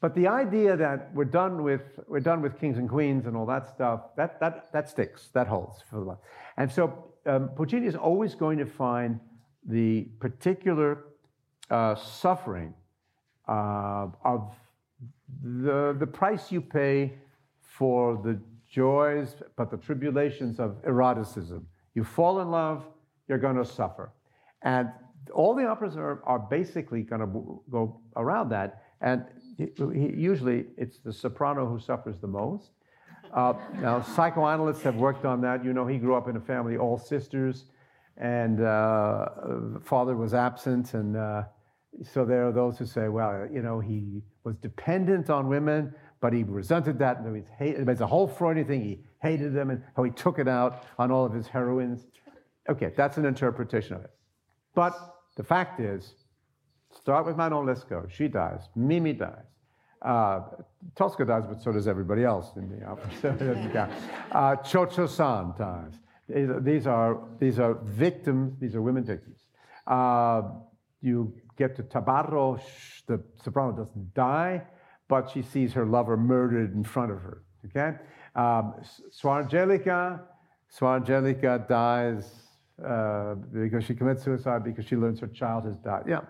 But 0.00 0.14
the 0.14 0.28
idea 0.28 0.76
that 0.76 1.10
we're 1.14 1.24
done 1.24 1.62
with 1.62 1.80
we're 2.06 2.20
done 2.20 2.42
with 2.42 2.60
kings 2.60 2.76
and 2.76 2.88
queens 2.88 3.26
and 3.26 3.36
all 3.36 3.46
that 3.46 3.68
stuff 3.68 4.14
that 4.16 4.38
that 4.40 4.70
that 4.72 4.88
sticks 4.90 5.30
that 5.32 5.46
holds 5.46 5.82
for 5.90 6.04
the. 6.04 6.18
And 6.58 6.70
so 6.70 7.15
um, 7.26 7.48
Puccini 7.50 7.86
is 7.86 7.96
always 7.96 8.34
going 8.34 8.58
to 8.58 8.66
find 8.66 9.20
the 9.64 10.02
particular 10.20 11.04
uh, 11.70 11.94
suffering 11.94 12.72
uh, 13.48 14.06
of 14.24 14.54
the 15.42 15.96
the 15.98 16.06
price 16.06 16.52
you 16.52 16.60
pay 16.60 17.12
for 17.60 18.20
the 18.24 18.40
joys, 18.70 19.36
but 19.56 19.70
the 19.70 19.76
tribulations 19.76 20.58
of 20.58 20.76
eroticism. 20.84 21.66
You 21.94 22.04
fall 22.04 22.40
in 22.40 22.50
love, 22.50 22.84
you're 23.28 23.38
going 23.38 23.56
to 23.56 23.64
suffer. 23.64 24.12
And 24.62 24.90
all 25.32 25.54
the 25.54 25.66
operas 25.66 25.96
are, 25.96 26.22
are 26.24 26.38
basically 26.38 27.02
going 27.02 27.20
to 27.20 27.60
go 27.70 28.00
around 28.16 28.48
that. 28.50 28.82
And 29.00 29.24
usually 29.56 30.66
it's 30.76 30.98
the 30.98 31.12
soprano 31.12 31.66
who 31.66 31.78
suffers 31.78 32.18
the 32.18 32.26
most. 32.26 32.70
Uh, 33.32 33.54
now, 33.80 34.00
psychoanalysts 34.00 34.82
have 34.82 34.96
worked 34.96 35.24
on 35.24 35.40
that. 35.42 35.64
You 35.64 35.72
know, 35.72 35.86
he 35.86 35.98
grew 35.98 36.14
up 36.14 36.28
in 36.28 36.36
a 36.36 36.40
family, 36.40 36.76
all 36.76 36.98
sisters, 36.98 37.64
and 38.16 38.62
uh, 38.62 39.28
father 39.82 40.16
was 40.16 40.34
absent. 40.34 40.94
And 40.94 41.16
uh, 41.16 41.44
so 42.02 42.24
there 42.24 42.46
are 42.46 42.52
those 42.52 42.78
who 42.78 42.86
say, 42.86 43.08
well, 43.08 43.46
you 43.52 43.62
know, 43.62 43.80
he 43.80 44.22
was 44.44 44.56
dependent 44.56 45.30
on 45.30 45.48
women, 45.48 45.94
but 46.20 46.32
he 46.32 46.42
resented 46.44 46.98
that, 46.98 47.18
and 47.18 47.36
he's 47.36 47.48
hated, 47.58 47.88
it's 47.88 48.00
a 48.00 48.06
whole 48.06 48.26
Freudian 48.26 48.66
thing. 48.66 48.82
He 48.82 49.00
hated 49.20 49.54
them 49.54 49.70
and 49.70 49.82
how 49.96 50.02
he 50.02 50.10
took 50.10 50.38
it 50.38 50.48
out 50.48 50.84
on 50.98 51.10
all 51.10 51.24
of 51.24 51.32
his 51.32 51.46
heroines. 51.46 52.06
Okay, 52.68 52.92
that's 52.96 53.16
an 53.16 53.26
interpretation 53.26 53.96
of 53.96 54.04
it. 54.04 54.10
But 54.74 54.94
the 55.36 55.44
fact 55.44 55.80
is, 55.80 56.14
start 56.90 57.26
with 57.26 57.36
Manon 57.36 57.66
Lescaut. 57.66 58.10
She 58.10 58.28
dies. 58.28 58.68
Mimi 58.74 59.12
dies. 59.12 59.44
Uh, 60.02 60.40
Tosca 60.94 61.24
dies, 61.24 61.44
but 61.46 61.60
so 61.60 61.72
does 61.72 61.88
everybody 61.88 62.24
else 62.24 62.54
in 62.56 62.68
the 62.68 62.84
opera. 62.84 63.90
Uh, 64.32 64.56
Cho 64.56 65.06
San 65.06 65.54
dies. 65.58 65.94
These 66.28 66.86
are, 66.86 67.18
these 67.38 67.58
are 67.58 67.74
victims, 67.84 68.58
these 68.60 68.74
are 68.74 68.82
women 68.82 69.04
victims. 69.04 69.46
Uh, 69.86 70.42
you 71.00 71.32
get 71.56 71.76
to 71.76 71.82
Tabarro, 71.82 72.60
the 73.06 73.22
soprano 73.42 73.72
doesn't 73.72 74.14
die, 74.14 74.62
but 75.08 75.30
she 75.30 75.42
sees 75.42 75.72
her 75.72 75.86
lover 75.86 76.16
murdered 76.16 76.74
in 76.74 76.82
front 76.82 77.12
of 77.12 77.18
her. 77.18 77.42
Okay? 77.66 77.96
Um, 78.34 78.74
Suor 79.10 79.42
Angelica, 79.42 80.20
dies 81.68 82.24
uh, 82.84 83.34
because 83.34 83.84
she 83.84 83.94
commits 83.94 84.24
suicide 84.24 84.64
because 84.64 84.84
she 84.84 84.96
learns 84.96 85.20
her 85.20 85.28
child 85.28 85.64
has 85.64 85.76
died. 85.78 86.04
Yeah. 86.06 86.20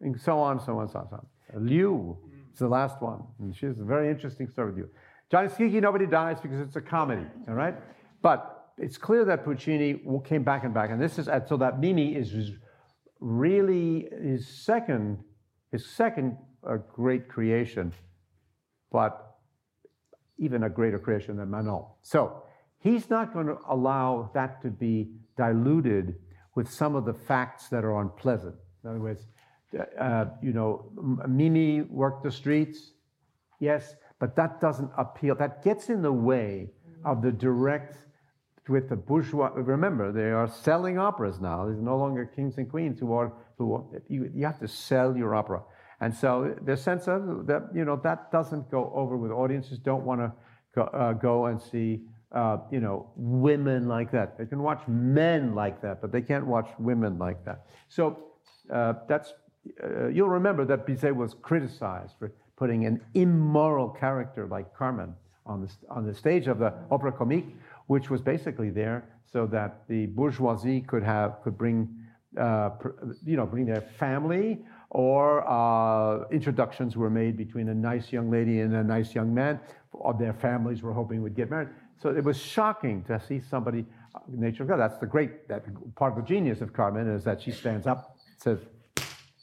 And 0.00 0.20
so 0.20 0.38
on, 0.38 0.60
so 0.60 0.78
on, 0.78 0.88
so 0.88 0.98
on, 0.98 1.08
so 1.08 1.16
on. 1.16 1.66
Liu 1.66 2.18
is 2.58 2.60
the 2.60 2.68
last 2.68 3.00
one. 3.00 3.22
And 3.40 3.54
she 3.54 3.66
has 3.66 3.80
a 3.80 3.84
very 3.84 4.10
interesting 4.10 4.48
story 4.48 4.70
with 4.70 4.78
you. 4.78 4.88
Gianni 5.30 5.48
Schicchi, 5.48 5.80
nobody 5.80 6.06
dies 6.06 6.40
because 6.40 6.60
it's 6.60 6.76
a 6.76 6.80
comedy, 6.80 7.26
all 7.48 7.54
right? 7.54 7.74
But 8.22 8.72
it's 8.78 8.96
clear 8.96 9.24
that 9.24 9.44
Puccini 9.44 10.00
came 10.24 10.42
back 10.42 10.64
and 10.64 10.72
back. 10.72 10.90
And 10.90 11.00
this 11.00 11.18
is, 11.18 11.28
so 11.48 11.56
that 11.58 11.80
Mimi 11.80 12.14
is 12.14 12.52
really 13.20 14.08
his 14.22 14.46
second, 14.46 15.18
his 15.72 15.86
second 15.86 16.36
uh, 16.66 16.76
great 16.94 17.28
creation 17.28 17.92
but 18.90 19.36
even 20.38 20.64
a 20.64 20.70
greater 20.70 20.98
creation 20.98 21.36
than 21.36 21.50
Manon. 21.50 21.84
So 22.02 22.42
he's 22.78 23.10
not 23.10 23.32
going 23.32 23.46
to 23.46 23.58
allow 23.68 24.30
that 24.34 24.62
to 24.62 24.70
be 24.70 25.10
diluted 25.36 26.16
with 26.54 26.70
some 26.70 26.94
of 26.94 27.04
the 27.04 27.14
facts 27.14 27.68
that 27.68 27.84
are 27.84 28.00
unpleasant. 28.00 28.54
In 28.82 28.90
other 28.90 29.00
words, 29.00 29.26
uh, 30.00 30.26
you 30.42 30.52
know, 30.52 30.90
Mimi 31.28 31.82
worked 31.82 32.22
the 32.24 32.30
streets, 32.30 32.92
yes, 33.60 33.94
but 34.18 34.34
that 34.36 34.60
doesn't 34.60 34.90
appeal. 34.96 35.34
That 35.34 35.62
gets 35.62 35.88
in 35.88 36.02
the 36.02 36.12
way 36.12 36.70
of 37.04 37.22
the 37.22 37.32
direct 37.32 37.96
with 38.68 38.88
the 38.88 38.96
bourgeois. 38.96 39.50
Remember, 39.54 40.12
they 40.12 40.30
are 40.30 40.48
selling 40.48 40.98
operas 40.98 41.40
now. 41.40 41.64
There's 41.64 41.80
no 41.80 41.96
longer 41.96 42.26
kings 42.26 42.58
and 42.58 42.68
queens 42.68 42.98
who 43.00 43.12
are 43.12 43.32
who 43.56 43.74
are, 43.74 43.84
you, 44.08 44.30
you 44.34 44.46
have 44.46 44.60
to 44.60 44.68
sell 44.68 45.16
your 45.16 45.34
opera. 45.34 45.62
And 46.00 46.14
so 46.14 46.54
the 46.62 46.76
sense 46.76 47.08
of 47.08 47.46
that, 47.46 47.70
you 47.74 47.84
know, 47.84 47.96
that 48.04 48.30
doesn't 48.30 48.70
go 48.70 48.92
over 48.94 49.16
with 49.16 49.32
audiences 49.32 49.78
don't 49.78 50.04
want 50.04 50.20
to 50.20 50.32
go, 50.74 50.82
uh, 50.82 51.12
go 51.14 51.46
and 51.46 51.60
see, 51.60 52.02
uh, 52.32 52.58
you 52.70 52.78
know, 52.78 53.10
women 53.16 53.88
like 53.88 54.12
that. 54.12 54.38
They 54.38 54.46
can 54.46 54.62
watch 54.62 54.86
men 54.86 55.54
like 55.54 55.82
that, 55.82 56.00
but 56.00 56.12
they 56.12 56.22
can't 56.22 56.46
watch 56.46 56.68
women 56.78 57.18
like 57.18 57.44
that. 57.44 57.66
So 57.88 58.28
uh, 58.72 58.94
that's, 59.08 59.32
uh, 59.82 60.08
you'll 60.08 60.28
remember 60.28 60.64
that 60.64 60.86
Bizet 60.86 61.14
was 61.14 61.34
criticized 61.42 62.14
for 62.18 62.32
putting 62.56 62.86
an 62.86 63.00
immoral 63.14 63.88
character 63.88 64.46
like 64.46 64.74
Carmen 64.74 65.14
on 65.46 65.62
the, 65.62 65.70
on 65.90 66.06
the 66.06 66.14
stage 66.14 66.46
of 66.48 66.58
the 66.58 66.74
Opera 66.90 67.12
Comique, 67.12 67.54
which 67.86 68.10
was 68.10 68.20
basically 68.20 68.70
there 68.70 69.04
so 69.32 69.46
that 69.46 69.82
the 69.88 70.06
bourgeoisie 70.06 70.80
could 70.82 71.02
have, 71.02 71.42
could 71.42 71.56
bring, 71.56 71.88
uh, 72.38 72.70
you 73.24 73.36
know, 73.36 73.46
bring 73.46 73.66
their 73.66 73.80
family 73.80 74.58
or 74.90 75.46
uh, 75.46 76.26
introductions 76.30 76.96
were 76.96 77.10
made 77.10 77.36
between 77.36 77.68
a 77.68 77.74
nice 77.74 78.10
young 78.10 78.30
lady 78.30 78.60
and 78.60 78.74
a 78.74 78.82
nice 78.82 79.14
young 79.14 79.34
man. 79.34 79.60
Or 79.92 80.14
their 80.14 80.32
families 80.32 80.82
were 80.82 80.92
hoping 80.92 81.22
would 81.22 81.34
get 81.34 81.50
married. 81.50 81.68
So 82.00 82.10
it 82.10 82.22
was 82.22 82.38
shocking 82.38 83.02
to 83.04 83.20
see 83.20 83.40
somebody, 83.40 83.84
nature 84.28 84.62
of 84.62 84.68
God. 84.68 84.78
That's 84.78 84.98
the 84.98 85.06
great, 85.06 85.48
that 85.48 85.64
part 85.94 86.16
of 86.16 86.24
the 86.24 86.28
genius 86.28 86.60
of 86.60 86.72
Carmen 86.72 87.08
is 87.08 87.24
that 87.24 87.42
she 87.42 87.50
stands 87.50 87.86
up, 87.86 88.16
says, 88.38 88.58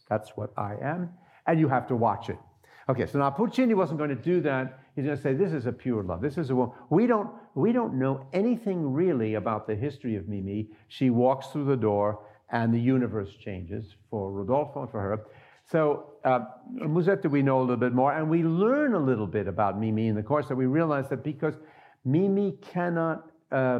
"That's 0.09 0.31
what 0.35 0.51
I 0.57 0.75
am," 0.81 1.09
and 1.47 1.59
you 1.59 1.67
have 1.67 1.88
to 1.88 1.95
watch 1.95 2.29
it. 2.29 2.39
Okay, 2.88 3.07
so 3.07 3.17
now 3.17 3.31
Puccini 3.31 3.74
wasn't 3.74 3.97
going 3.97 4.12
to 4.12 4.15
do 4.15 4.41
that. 4.41 4.79
He's 4.95 5.05
going 5.05 5.17
to 5.17 5.21
say, 5.21 5.33
"This 5.33 5.53
is 5.53 5.65
a 5.65 5.71
pure 5.71 6.03
love. 6.03 6.21
This 6.21 6.38
is 6.38 6.50
a 6.51 6.55
woman." 6.55 6.75
We 6.89 7.07
don't, 7.07 7.29
we 7.55 7.71
don't 7.71 7.95
know 7.95 8.27
anything 8.31 8.93
really 8.93 9.35
about 9.35 9.65
the 9.65 9.75
history 9.75 10.15
of 10.15 10.27
Mimi. 10.27 10.69
She 10.88 11.09
walks 11.09 11.47
through 11.47 11.65
the 11.65 11.77
door 11.77 12.19
and 12.50 12.74
the 12.74 12.79
universe 12.79 13.33
changes 13.35 13.95
for 14.09 14.31
Rodolfo 14.31 14.83
and 14.83 14.91
for 14.91 15.01
her. 15.01 15.25
So 15.65 16.13
uh, 16.24 16.41
Musetta 16.75 17.29
we 17.29 17.41
know 17.41 17.59
a 17.59 17.62
little 17.62 17.75
bit 17.75 17.93
more, 17.93 18.13
and 18.13 18.29
we 18.29 18.43
learn 18.43 18.93
a 18.93 19.00
little 19.00 19.25
bit 19.25 19.47
about 19.47 19.79
Mimi 19.79 20.07
in 20.07 20.15
the 20.15 20.24
course 20.24 20.47
that 20.47 20.55
we 20.55 20.67
realize 20.67 21.09
that 21.09 21.24
because 21.24 21.55
Mimi 22.03 22.57
cannot, 22.62 23.31
uh, 23.51 23.79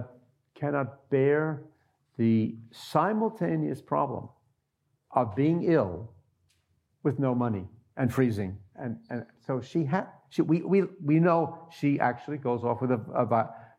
cannot 0.56 1.10
bear 1.12 1.62
the 2.18 2.56
simultaneous 2.72 3.82
problem 3.82 4.30
of 5.12 5.36
being 5.36 5.64
ill 5.64 6.12
with 7.06 7.18
no 7.20 7.34
money 7.34 7.66
and 7.96 8.14
freezing. 8.14 8.58
And, 8.76 8.98
and 9.10 9.26
so 9.48 9.62
she 9.62 9.86
had, 9.86 10.08
she, 10.30 10.42
we, 10.42 10.62
we, 10.62 10.84
we 11.02 11.20
know 11.20 11.70
she 11.72 11.98
actually 12.02 12.38
goes 12.38 12.66
off 12.66 12.82
with 12.82 12.92
a, 12.92 13.00
a, 13.16 13.26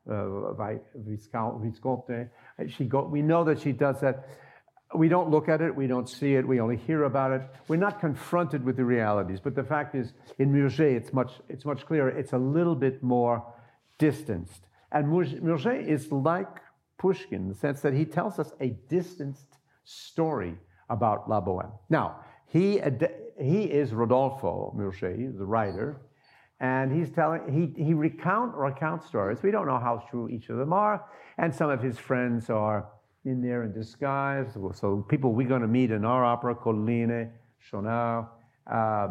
uh, 0.09 0.14
a, 0.14 0.75
a 0.75 0.78
Visconti. 0.95 2.30
She 2.68 2.85
go, 2.87 3.04
we 3.06 3.21
know 3.21 3.45
that 3.45 3.61
she 3.61 3.73
does 3.73 4.00
that 4.00 4.26
we 4.95 5.09
don't 5.09 5.30
look 5.30 5.49
at 5.49 5.61
it, 5.61 5.75
we 5.75 5.87
don't 5.87 6.09
see 6.09 6.35
it, 6.35 6.47
we 6.47 6.61
only 6.61 6.76
hear 6.76 7.04
about 7.04 7.33
it. 7.33 7.42
We're 7.68 7.76
not 7.76 8.00
confronted 8.00 8.64
with 8.64 8.76
the 8.76 8.85
realities. 8.85 9.40
But 9.40 9.54
the 9.54 9.64
fact 9.64 9.95
is, 9.95 10.12
in 10.38 10.52
Murger, 10.52 10.87
it's 10.87 11.12
much, 11.12 11.33
it's 11.49 11.64
much 11.64 11.85
clearer. 11.87 12.09
It's 12.09 12.33
a 12.33 12.38
little 12.38 12.76
bit 12.76 13.02
more 13.02 13.45
distanced. 13.99 14.62
And 14.92 15.09
Murger 15.09 15.73
is 15.73 16.12
like 16.12 16.49
Pushkin 16.99 17.42
in 17.42 17.49
the 17.49 17.54
sense 17.54 17.80
that 17.80 17.95
he 17.95 18.04
tells 18.04 18.38
us 18.38 18.52
a 18.61 18.71
distanced 18.88 19.59
story 19.85 20.56
about 20.88 21.28
La 21.28 21.40
Boheme. 21.40 21.73
Now, 21.90 22.21
he, 22.46 22.80
he 23.40 23.64
is 23.64 23.92
Rodolfo 23.92 24.72
Murger, 24.76 25.14
the 25.16 25.44
writer, 25.44 26.00
and 26.60 26.90
he's 26.90 27.10
telling 27.10 27.42
he, 27.52 27.82
he 27.82 27.92
recount 27.92 28.54
or 28.54 28.66
account 28.66 29.02
stories. 29.02 29.42
We 29.42 29.50
don't 29.50 29.66
know 29.66 29.78
how 29.78 30.04
true 30.10 30.28
each 30.28 30.48
of 30.48 30.56
them 30.56 30.72
are, 30.72 31.04
and 31.38 31.54
some 31.54 31.70
of 31.70 31.82
his 31.82 31.98
friends 31.98 32.48
are 32.48 32.88
in 33.24 33.42
there 33.42 33.64
in 33.64 33.72
disguise. 33.72 34.56
So 34.74 35.04
people 35.08 35.32
we're 35.32 35.48
going 35.48 35.62
to 35.62 35.68
meet 35.68 35.90
in 35.90 36.04
our 36.04 36.24
opera, 36.24 36.54
Colline, 36.54 37.30
Schaunard, 37.60 38.28
uh, 38.70 39.08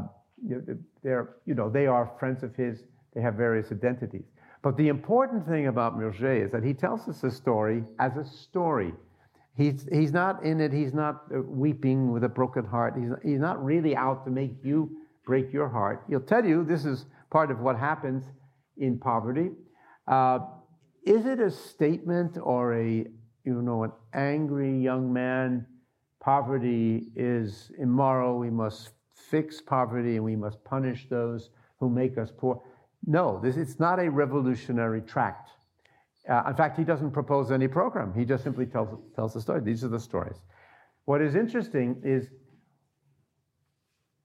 they're 1.03 1.35
you 1.45 1.53
know 1.53 1.69
they 1.69 1.87
are 1.87 2.11
friends 2.19 2.43
of 2.43 2.55
his. 2.55 2.83
They 3.13 3.21
have 3.21 3.35
various 3.35 3.71
identities. 3.71 4.25
But 4.61 4.75
the 4.75 4.87
important 4.87 5.47
thing 5.47 5.67
about 5.67 5.97
Murger 5.97 6.43
is 6.43 6.51
that 6.51 6.63
he 6.63 6.73
tells 6.73 7.07
us 7.07 7.23
a 7.23 7.31
story 7.31 7.83
as 7.99 8.17
a 8.17 8.25
story. 8.25 8.93
He's, 9.57 9.87
he's 9.91 10.11
not 10.11 10.43
in 10.43 10.59
it, 10.59 10.73
he's 10.73 10.93
not 10.93 11.23
uh, 11.33 11.41
weeping 11.41 12.11
with 12.11 12.23
a 12.25 12.29
broken 12.29 12.65
heart. 12.65 12.95
He's, 12.99 13.09
he's 13.23 13.39
not 13.39 13.63
really 13.63 13.95
out 13.95 14.25
to 14.25 14.31
make 14.31 14.51
you 14.63 14.89
break 15.25 15.53
your 15.53 15.69
heart. 15.69 16.03
He'll 16.09 16.19
tell 16.19 16.45
you 16.45 16.63
this 16.65 16.85
is 16.85 17.05
part 17.31 17.51
of 17.51 17.59
what 17.59 17.77
happens 17.77 18.25
in 18.77 18.99
poverty. 18.99 19.51
Uh, 20.07 20.39
is 21.05 21.25
it 21.25 21.39
a 21.39 21.49
statement 21.49 22.37
or 22.41 22.73
a, 22.75 23.05
you 23.45 23.61
know, 23.61 23.83
an 23.83 23.91
angry 24.13 24.77
young 24.77 25.11
man? 25.11 25.65
Poverty 26.19 27.11
is 27.15 27.71
immoral. 27.77 28.37
We 28.37 28.49
must 28.49 28.89
fix 29.13 29.61
poverty 29.61 30.15
and 30.15 30.25
we 30.25 30.35
must 30.35 30.63
punish 30.63 31.07
those 31.09 31.49
who 31.79 31.89
make 31.89 32.17
us 32.17 32.31
poor. 32.37 32.61
No, 33.05 33.39
this, 33.41 33.55
it's 33.55 33.79
not 33.79 33.99
a 33.99 34.09
revolutionary 34.09 35.01
tract. 35.01 35.51
Uh, 36.29 36.43
in 36.47 36.55
fact, 36.55 36.77
he 36.77 36.83
doesn't 36.83 37.11
propose 37.11 37.51
any 37.51 37.67
program. 37.67 38.13
He 38.13 38.25
just 38.25 38.43
simply 38.43 38.65
tells, 38.65 38.89
tells 39.15 39.33
the 39.33 39.41
story. 39.41 39.61
These 39.61 39.83
are 39.83 39.89
the 39.89 39.99
stories. 39.99 40.37
What 41.05 41.21
is 41.21 41.35
interesting 41.35 42.01
is 42.03 42.29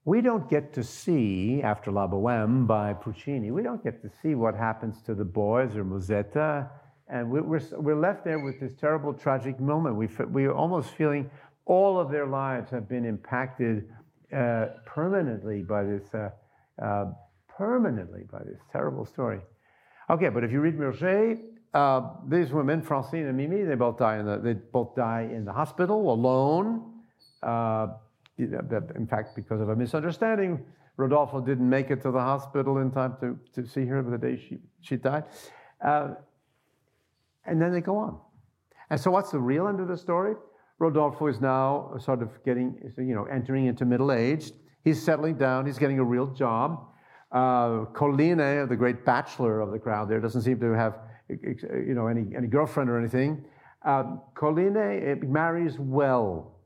we 0.04 0.22
don't 0.22 0.48
get 0.48 0.72
to 0.74 0.82
see, 0.82 1.60
after 1.62 1.90
La 1.90 2.06
Boheme 2.06 2.66
by 2.66 2.94
Puccini, 2.94 3.50
we 3.50 3.62
don't 3.62 3.84
get 3.84 4.00
to 4.02 4.10
see 4.22 4.34
what 4.34 4.54
happens 4.54 5.02
to 5.02 5.14
the 5.14 5.24
boys 5.24 5.76
or 5.76 5.84
Musetta. 5.84 6.70
And 7.08 7.30
we're, 7.30 7.42
we're, 7.42 7.60
we're 7.72 8.00
left 8.00 8.24
there 8.24 8.38
with 8.38 8.58
this 8.60 8.72
terrible, 8.74 9.12
tragic 9.12 9.60
moment. 9.60 9.96
We, 9.96 10.08
we're 10.26 10.54
almost 10.54 10.90
feeling 10.90 11.30
all 11.66 12.00
of 12.00 12.10
their 12.10 12.26
lives 12.26 12.70
have 12.70 12.88
been 12.88 13.04
impacted 13.04 13.90
uh, 14.34 14.66
permanently 14.86 15.62
by 15.62 15.84
this, 15.84 16.14
uh, 16.14 16.30
uh, 16.82 17.06
permanently 17.48 18.24
by 18.30 18.38
this 18.44 18.60
terrible 18.72 19.04
story. 19.04 19.40
Okay, 20.08 20.30
but 20.30 20.44
if 20.44 20.50
you 20.50 20.60
read 20.60 20.78
Murger, 20.78 21.36
uh, 21.72 22.10
these 22.28 22.52
women, 22.52 22.82
Francine 22.82 23.26
and 23.26 23.36
Mimi, 23.36 23.62
they 23.62 23.76
both 23.76 23.98
die 23.98 24.18
in 24.18 24.26
the, 24.26 24.38
they 24.38 24.54
both 24.54 24.96
die 24.96 25.28
in 25.32 25.44
the 25.44 25.52
hospital 25.52 26.12
alone. 26.12 26.92
Uh, 27.42 27.88
in 28.38 29.06
fact, 29.08 29.36
because 29.36 29.60
of 29.60 29.68
a 29.68 29.76
misunderstanding, 29.76 30.64
Rodolfo 30.96 31.40
didn't 31.40 31.68
make 31.68 31.90
it 31.90 32.02
to 32.02 32.10
the 32.10 32.20
hospital 32.20 32.78
in 32.78 32.90
time 32.90 33.16
to, 33.20 33.38
to 33.54 33.68
see 33.68 33.84
her 33.86 34.02
the 34.02 34.18
day 34.18 34.36
she, 34.36 34.58
she 34.80 34.96
died. 34.96 35.24
Uh, 35.84 36.14
and 37.46 37.60
then 37.60 37.72
they 37.72 37.80
go 37.80 37.96
on. 37.96 38.18
And 38.90 39.00
so, 39.00 39.10
what's 39.10 39.30
the 39.30 39.38
real 39.38 39.68
end 39.68 39.80
of 39.80 39.88
the 39.88 39.96
story? 39.96 40.34
Rodolfo 40.78 41.26
is 41.26 41.40
now 41.40 41.94
sort 41.98 42.22
of 42.22 42.30
getting, 42.44 42.92
you 42.96 43.14
know, 43.14 43.24
entering 43.24 43.66
into 43.66 43.84
middle 43.84 44.10
age. 44.10 44.52
He's 44.82 45.00
settling 45.00 45.36
down. 45.36 45.66
He's 45.66 45.78
getting 45.78 45.98
a 45.98 46.04
real 46.04 46.26
job. 46.26 46.86
Uh, 47.30 47.84
Colline, 47.92 48.68
the 48.68 48.76
great 48.76 49.04
bachelor 49.04 49.60
of 49.60 49.70
the 49.70 49.78
crowd 49.78 50.08
there, 50.08 50.20
doesn't 50.20 50.42
seem 50.42 50.58
to 50.58 50.72
have 50.72 50.98
you 51.42 51.94
know, 51.94 52.06
any, 52.06 52.26
any 52.36 52.46
girlfriend 52.46 52.90
or 52.90 52.98
anything. 52.98 53.44
Um, 53.82 54.20
Colline 54.34 54.76
eh, 54.76 55.14
marries 55.26 55.78
well. 55.78 56.56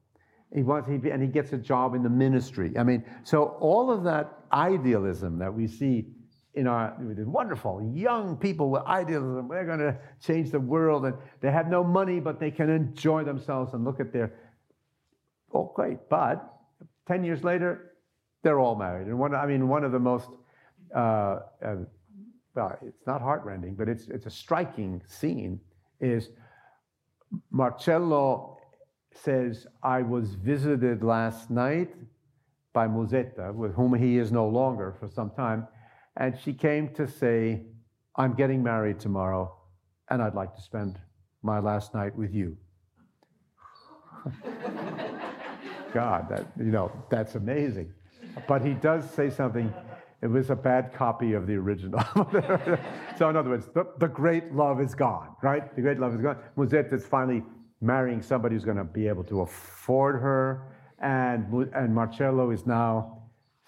He 0.54 0.62
wants, 0.62 0.88
he, 0.88 1.10
and 1.10 1.22
he 1.22 1.28
gets 1.28 1.52
a 1.52 1.58
job 1.58 1.94
in 1.94 2.02
the 2.02 2.08
ministry. 2.08 2.72
I 2.78 2.82
mean, 2.82 3.04
so 3.24 3.56
all 3.60 3.90
of 3.90 4.04
that 4.04 4.32
idealism 4.52 5.38
that 5.38 5.52
we 5.52 5.66
see 5.66 6.06
in 6.54 6.68
our 6.68 6.94
wonderful 7.00 7.90
young 7.92 8.36
people 8.36 8.70
with 8.70 8.82
idealism, 8.82 9.48
they're 9.48 9.66
going 9.66 9.80
to 9.80 9.98
change 10.20 10.50
the 10.50 10.60
world, 10.60 11.04
and 11.04 11.14
they 11.40 11.50
have 11.50 11.68
no 11.68 11.82
money, 11.82 12.20
but 12.20 12.38
they 12.38 12.50
can 12.50 12.70
enjoy 12.70 13.24
themselves 13.24 13.74
and 13.74 13.84
look 13.84 13.98
at 14.00 14.12
their. 14.12 14.32
Oh, 15.52 15.72
great! 15.74 16.08
But 16.08 16.48
ten 17.06 17.24
years 17.24 17.42
later, 17.42 17.92
they're 18.42 18.60
all 18.60 18.76
married, 18.76 19.08
and 19.08 19.18
one. 19.18 19.34
I 19.34 19.46
mean, 19.46 19.68
one 19.68 19.82
of 19.82 19.90
the 19.90 19.98
most 19.98 20.28
uh, 20.94 21.40
uh, 21.64 21.76
well, 22.54 22.78
it's 22.82 23.06
not 23.06 23.20
heartrending, 23.20 23.74
but 23.74 23.88
it's, 23.88 24.08
it's 24.08 24.26
a 24.26 24.30
striking 24.30 25.02
scene, 25.06 25.60
is 26.00 26.30
Marcello 27.50 28.58
says, 29.12 29.66
I 29.82 30.02
was 30.02 30.34
visited 30.34 31.02
last 31.02 31.50
night 31.50 31.94
by 32.72 32.86
Musetta, 32.86 33.54
with 33.54 33.74
whom 33.74 33.94
he 33.94 34.18
is 34.18 34.32
no 34.32 34.48
longer 34.48 34.94
for 34.98 35.08
some 35.08 35.30
time, 35.30 35.66
and 36.16 36.38
she 36.38 36.52
came 36.52 36.88
to 36.94 37.08
say, 37.08 37.62
I'm 38.16 38.34
getting 38.34 38.62
married 38.62 39.00
tomorrow, 39.00 39.56
and 40.10 40.22
I'd 40.22 40.34
like 40.34 40.54
to 40.54 40.62
spend 40.62 40.98
my 41.42 41.58
last 41.58 41.94
night 41.94 42.14
with 42.16 42.32
you. 42.32 42.56
God, 45.92 46.28
that, 46.28 46.46
you 46.56 46.66
know, 46.66 46.90
that's 47.10 47.34
amazing. 47.34 47.92
But 48.48 48.64
he 48.64 48.74
does 48.74 49.08
say 49.10 49.30
something 49.30 49.72
it 50.24 50.30
was 50.30 50.48
a 50.48 50.56
bad 50.56 50.94
copy 50.94 51.34
of 51.34 51.46
the 51.46 51.54
original. 51.54 52.00
so, 53.18 53.28
in 53.28 53.36
other 53.36 53.50
words, 53.50 53.68
the, 53.74 53.86
the, 53.98 54.08
great 54.08 54.54
love 54.54 54.80
is 54.80 54.94
gone, 54.94 55.36
right? 55.42 55.76
The 55.76 55.82
great 55.82 56.00
love 56.00 56.14
is 56.14 56.22
gone. 56.22 56.38
Musetta 56.56 56.94
is 56.94 57.04
finally 57.04 57.42
marrying 57.82 58.22
somebody 58.22 58.54
who's 58.54 58.64
going 58.64 58.78
to 58.78 58.84
be 58.84 59.06
able 59.06 59.24
to 59.24 59.42
afford 59.42 60.14
her, 60.22 60.62
and, 60.98 61.52
and 61.74 61.94
Marcello 61.94 62.52
is 62.52 62.64
now 62.64 63.18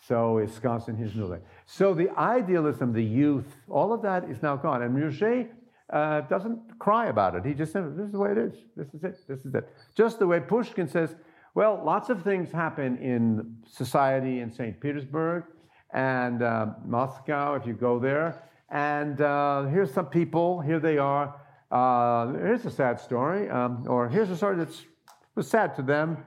so 0.09 0.39
ensconced 0.39 0.89
in 0.89 0.97
his 0.97 1.15
new 1.15 1.27
life. 1.27 1.43
So, 1.67 1.93
the 1.93 2.09
idealism, 2.19 2.95
the 2.95 3.05
youth, 3.05 3.55
all 3.69 3.93
of 3.93 4.01
that 4.01 4.25
is 4.31 4.43
now 4.43 4.57
gone. 4.57 4.81
And 4.81 4.95
Murger 4.95 5.51
uh, 5.93 6.23
doesn't 6.23 6.79
cry 6.79 7.09
about 7.09 7.35
it. 7.35 7.45
He 7.45 7.53
just 7.53 7.71
says, 7.71 7.95
This 7.95 8.07
is 8.07 8.13
the 8.13 8.19
way 8.19 8.33
it 8.33 8.39
is. 8.39 8.55
This 8.75 8.89
is 8.95 9.05
it. 9.05 9.19
This 9.29 9.45
is 9.45 9.55
it. 9.55 9.69
Just 9.95 10.19
the 10.19 10.27
way 10.27 10.41
Pushkin 10.41 10.89
says, 10.89 11.17
Well, 11.55 11.83
lots 11.85 12.09
of 12.09 12.23
things 12.23 12.51
happen 12.51 12.97
in 12.97 13.57
society 13.67 14.41
in 14.41 14.51
St. 14.51 14.81
Petersburg 14.81 15.45
and 15.97 16.43
uh, 16.43 16.67
Moscow, 16.85 17.55
if 17.55 17.67
you 17.67 17.73
go 17.73 17.99
there. 17.99 18.45
And 18.71 19.21
uh, 19.21 19.65
here's 19.65 19.93
some 19.93 20.07
people, 20.07 20.61
here 20.61 20.79
they 20.79 20.99
are. 20.99 21.35
Uh, 21.71 22.35
here's 22.35 22.65
a 22.67 22.71
sad 22.71 23.01
story, 23.01 23.49
um, 23.51 23.85
or 23.89 24.09
here's 24.09 24.31
a 24.31 24.37
story 24.37 24.57
that's 24.57 24.85
was 25.35 25.49
sad 25.49 25.75
to 25.77 25.83
them, 25.83 26.19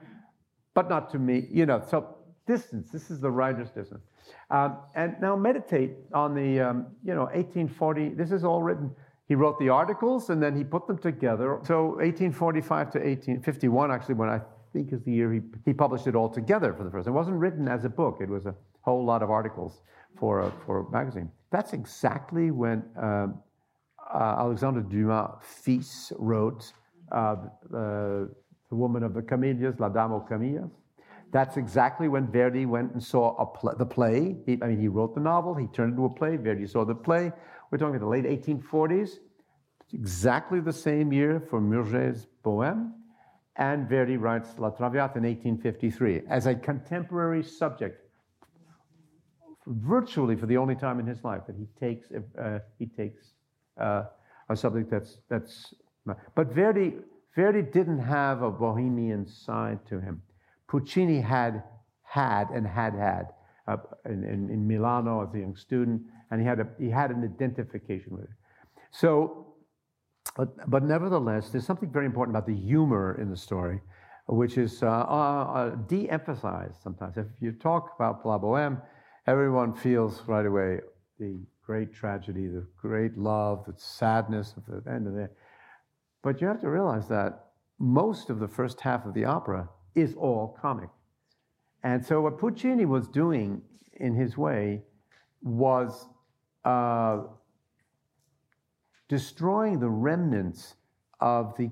but 0.74 0.88
not 0.88 1.10
to 1.10 1.18
me. 1.18 1.48
You 1.50 1.66
know, 1.66 1.82
so 1.88 2.16
distance, 2.46 2.90
this 2.90 3.10
is 3.10 3.20
the 3.20 3.30
writer's 3.30 3.70
distance. 3.70 4.04
Um, 4.50 4.78
and 4.94 5.16
now 5.20 5.36
meditate 5.36 5.92
on 6.12 6.34
the, 6.34 6.60
um, 6.60 6.86
you 7.04 7.14
know, 7.14 7.24
1840, 7.24 8.10
this 8.10 8.32
is 8.32 8.44
all 8.44 8.62
written. 8.62 8.90
He 9.28 9.34
wrote 9.34 9.58
the 9.58 9.68
articles 9.68 10.30
and 10.30 10.42
then 10.42 10.56
he 10.56 10.64
put 10.64 10.86
them 10.86 10.98
together. 10.98 11.60
So 11.64 11.86
1845 11.98 12.92
to 12.92 12.98
1851, 12.98 13.90
actually, 13.90 14.14
when 14.16 14.28
I 14.28 14.40
think 14.72 14.92
is 14.92 15.02
the 15.02 15.12
year 15.12 15.32
he, 15.32 15.40
he 15.64 15.72
published 15.72 16.06
it 16.06 16.14
all 16.14 16.28
together 16.28 16.74
for 16.74 16.84
the 16.84 16.90
first. 16.90 17.06
It 17.06 17.12
wasn't 17.12 17.36
written 17.36 17.68
as 17.68 17.84
a 17.84 17.88
book. 17.88 18.18
It 18.20 18.28
was 18.28 18.46
a 18.46 18.54
whole 18.82 19.04
lot 19.04 19.22
of 19.22 19.30
articles 19.30 19.82
for 20.18 20.40
a, 20.40 20.52
for 20.64 20.80
a 20.80 20.90
magazine. 20.90 21.30
That's 21.50 21.72
exactly 21.72 22.50
when 22.50 22.84
uh, 23.00 23.28
uh, 24.12 24.36
Alexandre 24.38 24.80
Dumas 24.80 25.30
fils 25.42 26.12
wrote 26.18 26.72
uh, 27.12 27.36
The 27.70 28.28
Woman 28.70 29.02
of 29.02 29.14
the 29.14 29.22
Camellias, 29.22 29.78
La 29.78 29.88
Dame 29.88 30.12
aux 30.12 30.26
Camellias. 30.28 30.70
That's 31.32 31.56
exactly 31.56 32.08
when 32.08 32.26
Verdi 32.26 32.66
went 32.66 32.92
and 32.92 33.02
saw 33.02 33.44
pl- 33.46 33.74
the 33.78 33.86
play. 33.86 34.36
He, 34.46 34.58
I 34.62 34.66
mean, 34.66 34.80
he 34.80 34.88
wrote 34.88 35.14
the 35.14 35.20
novel, 35.20 35.54
he 35.54 35.66
turned 35.68 35.92
it 35.92 35.96
into 35.96 36.06
a 36.06 36.10
play. 36.10 36.36
Verdi 36.36 36.66
saw 36.66 36.84
the 36.84 36.94
play. 36.94 37.32
We're 37.70 37.78
talking 37.78 37.94
about 37.94 38.04
the 38.04 38.10
late 38.10 38.24
1840s. 38.24 39.18
It's 39.84 39.94
exactly 39.94 40.60
the 40.60 40.72
same 40.72 41.12
year 41.12 41.40
for 41.48 41.60
Murger's 41.60 42.26
Bohème. 42.44 42.92
And 43.56 43.88
Verdi 43.88 44.16
writes 44.16 44.58
La 44.58 44.70
Traviata 44.70 45.18
in 45.18 45.24
1853 45.24 46.22
as 46.28 46.46
a 46.46 46.54
contemporary 46.54 47.44
subject 47.44 47.99
virtually 49.70 50.36
for 50.36 50.46
the 50.46 50.56
only 50.56 50.74
time 50.74 50.98
in 50.98 51.06
his 51.06 51.22
life 51.24 51.42
that 51.46 51.56
he 51.56 51.66
takes 51.78 52.08
uh, 52.38 52.58
he 52.78 52.86
takes 52.86 53.32
uh, 53.80 54.04
a 54.48 54.56
subject 54.56 54.90
that's 54.90 55.18
that's. 55.28 55.74
But 56.34 56.52
Verdi 56.52 56.94
Verdi 57.36 57.62
didn't 57.62 58.00
have 58.00 58.42
a 58.42 58.50
bohemian 58.50 59.26
side 59.26 59.78
to 59.88 60.00
him. 60.00 60.22
Puccini 60.66 61.20
had 61.20 61.62
had 62.02 62.50
and 62.50 62.66
had 62.66 62.94
had 62.94 63.28
uh, 63.68 63.76
in, 64.04 64.24
in, 64.24 64.50
in, 64.50 64.66
Milano 64.66 65.22
as 65.22 65.32
a 65.34 65.38
young 65.38 65.54
student, 65.54 66.02
and 66.30 66.40
he 66.40 66.46
had 66.46 66.58
a 66.58 66.66
he 66.78 66.90
had 66.90 67.10
an 67.10 67.22
identification 67.22 68.12
with 68.12 68.24
it. 68.24 68.30
So, 68.90 69.54
but 70.36 70.68
but 70.68 70.82
nevertheless, 70.82 71.50
there's 71.50 71.66
something 71.66 71.90
very 71.90 72.06
important 72.06 72.36
about 72.36 72.46
the 72.46 72.56
humor 72.56 73.18
in 73.20 73.30
the 73.30 73.36
story. 73.36 73.80
which 74.26 74.56
is 74.58 74.82
uh, 74.82 74.86
uh, 74.86 75.70
de-emphasized 75.88 76.76
sometimes. 76.82 77.16
If 77.16 77.26
you 77.40 77.50
talk 77.50 77.94
about 77.96 78.24
La 78.24 78.38
Boheme, 78.38 78.80
everyone 79.26 79.74
feels 79.74 80.22
right 80.26 80.46
away 80.46 80.80
the 81.18 81.38
great 81.64 81.92
tragedy, 81.92 82.46
the 82.46 82.66
great 82.80 83.16
love, 83.16 83.64
the 83.66 83.74
sadness 83.76 84.54
of 84.56 84.64
the 84.66 84.90
end 84.90 85.06
of 85.06 85.16
it. 85.16 85.36
But 86.22 86.40
you 86.40 86.46
have 86.46 86.60
to 86.62 86.68
realize 86.68 87.08
that 87.08 87.46
most 87.78 88.30
of 88.30 88.38
the 88.40 88.48
first 88.48 88.80
half 88.80 89.06
of 89.06 89.14
the 89.14 89.24
opera 89.24 89.68
is 89.94 90.14
all 90.14 90.58
comic. 90.60 90.88
And 91.82 92.04
so 92.04 92.20
what 92.20 92.38
Puccini 92.38 92.84
was 92.84 93.08
doing 93.08 93.62
in 93.94 94.14
his 94.14 94.36
way 94.36 94.82
was 95.42 96.08
uh, 96.64 97.20
destroying 99.08 99.80
the 99.80 99.88
remnants 99.88 100.74
of 101.20 101.56
the 101.56 101.70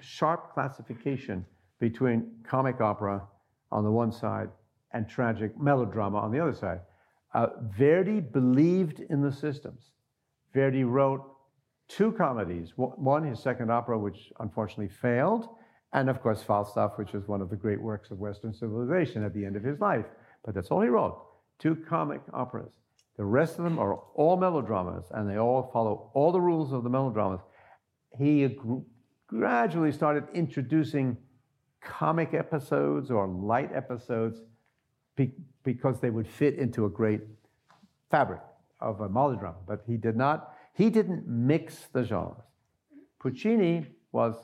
sharp 0.00 0.52
classification 0.54 1.44
between 1.80 2.30
comic 2.44 2.80
opera 2.80 3.22
on 3.70 3.84
the 3.84 3.90
one 3.90 4.12
side 4.12 4.48
and 4.92 5.08
tragic 5.08 5.58
melodrama 5.60 6.18
on 6.18 6.32
the 6.32 6.40
other 6.40 6.54
side. 6.54 6.80
Uh, 7.34 7.48
Verdi 7.76 8.20
believed 8.20 9.00
in 9.00 9.20
the 9.20 9.32
systems. 9.32 9.90
Verdi 10.54 10.84
wrote 10.84 11.24
two 11.88 12.12
comedies 12.12 12.72
one, 12.76 13.24
his 13.24 13.40
second 13.40 13.70
opera, 13.70 13.98
which 13.98 14.32
unfortunately 14.40 14.88
failed, 14.88 15.48
and 15.92 16.08
of 16.10 16.22
course, 16.22 16.42
Falstaff, 16.42 16.92
which 16.96 17.14
is 17.14 17.28
one 17.28 17.40
of 17.40 17.50
the 17.50 17.56
great 17.56 17.80
works 17.80 18.10
of 18.10 18.18
Western 18.18 18.52
civilization 18.52 19.24
at 19.24 19.34
the 19.34 19.44
end 19.44 19.56
of 19.56 19.62
his 19.62 19.80
life. 19.80 20.06
But 20.44 20.54
that's 20.54 20.68
all 20.70 20.80
he 20.80 20.88
wrote 20.88 21.24
two 21.58 21.76
comic 21.88 22.20
operas. 22.32 22.70
The 23.16 23.24
rest 23.24 23.58
of 23.58 23.64
them 23.64 23.78
are 23.78 23.94
all 24.14 24.36
melodramas, 24.36 25.06
and 25.10 25.28
they 25.28 25.38
all 25.38 25.70
follow 25.72 26.10
all 26.14 26.30
the 26.30 26.40
rules 26.40 26.72
of 26.72 26.84
the 26.84 26.90
melodramas. 26.90 27.40
He 28.16 28.56
gradually 29.26 29.92
started 29.92 30.24
introducing 30.34 31.16
comic 31.80 32.32
episodes 32.32 33.10
or 33.10 33.26
light 33.26 33.70
episodes 33.74 34.40
be- 35.18 35.32
because 35.64 36.00
they 36.00 36.10
would 36.10 36.26
fit 36.26 36.54
into 36.54 36.86
a 36.86 36.88
great 36.88 37.20
fabric 38.10 38.40
of 38.80 39.00
a 39.00 39.08
melodrama. 39.08 39.58
But 39.66 39.82
he 39.86 39.96
did 39.96 40.16
not, 40.16 40.54
he 40.72 40.88
didn't 40.88 41.26
mix 41.26 41.88
the 41.92 42.04
genres. 42.04 42.36
Puccini 43.18 43.86
was, 44.12 44.34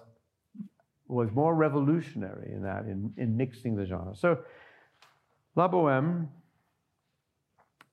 was 1.08 1.30
more 1.30 1.54
revolutionary 1.54 2.52
in 2.52 2.62
that, 2.62 2.82
in, 2.84 3.14
in 3.16 3.36
mixing 3.36 3.76
the 3.76 3.86
genres. 3.86 4.18
So, 4.20 4.40
La 5.56 5.68
Boheme, 5.68 6.28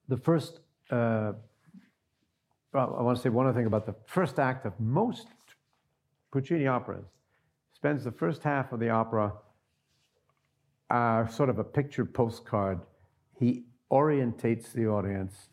the 0.07 0.17
first, 0.17 0.59
uh, 0.89 1.33
well, 2.73 2.95
I 2.97 3.01
want 3.03 3.17
to 3.17 3.21
say 3.21 3.29
one 3.29 3.45
other 3.45 3.57
thing 3.57 3.67
about 3.67 3.85
the 3.85 3.95
first 4.07 4.39
act 4.39 4.65
of 4.65 4.73
most 4.79 5.27
Puccini 6.31 6.65
operas 6.65 7.05
spends 7.73 8.03
the 8.03 8.11
first 8.11 8.41
half 8.41 8.71
of 8.71 8.79
the 8.79 8.89
opera 8.89 9.33
uh, 10.91 11.25
sort 11.27 11.49
of 11.49 11.57
a 11.57 11.63
picture 11.63 12.05
postcard. 12.05 12.81
He 13.39 13.63
orientates 13.91 14.73
the 14.73 14.87
audience. 14.87 15.49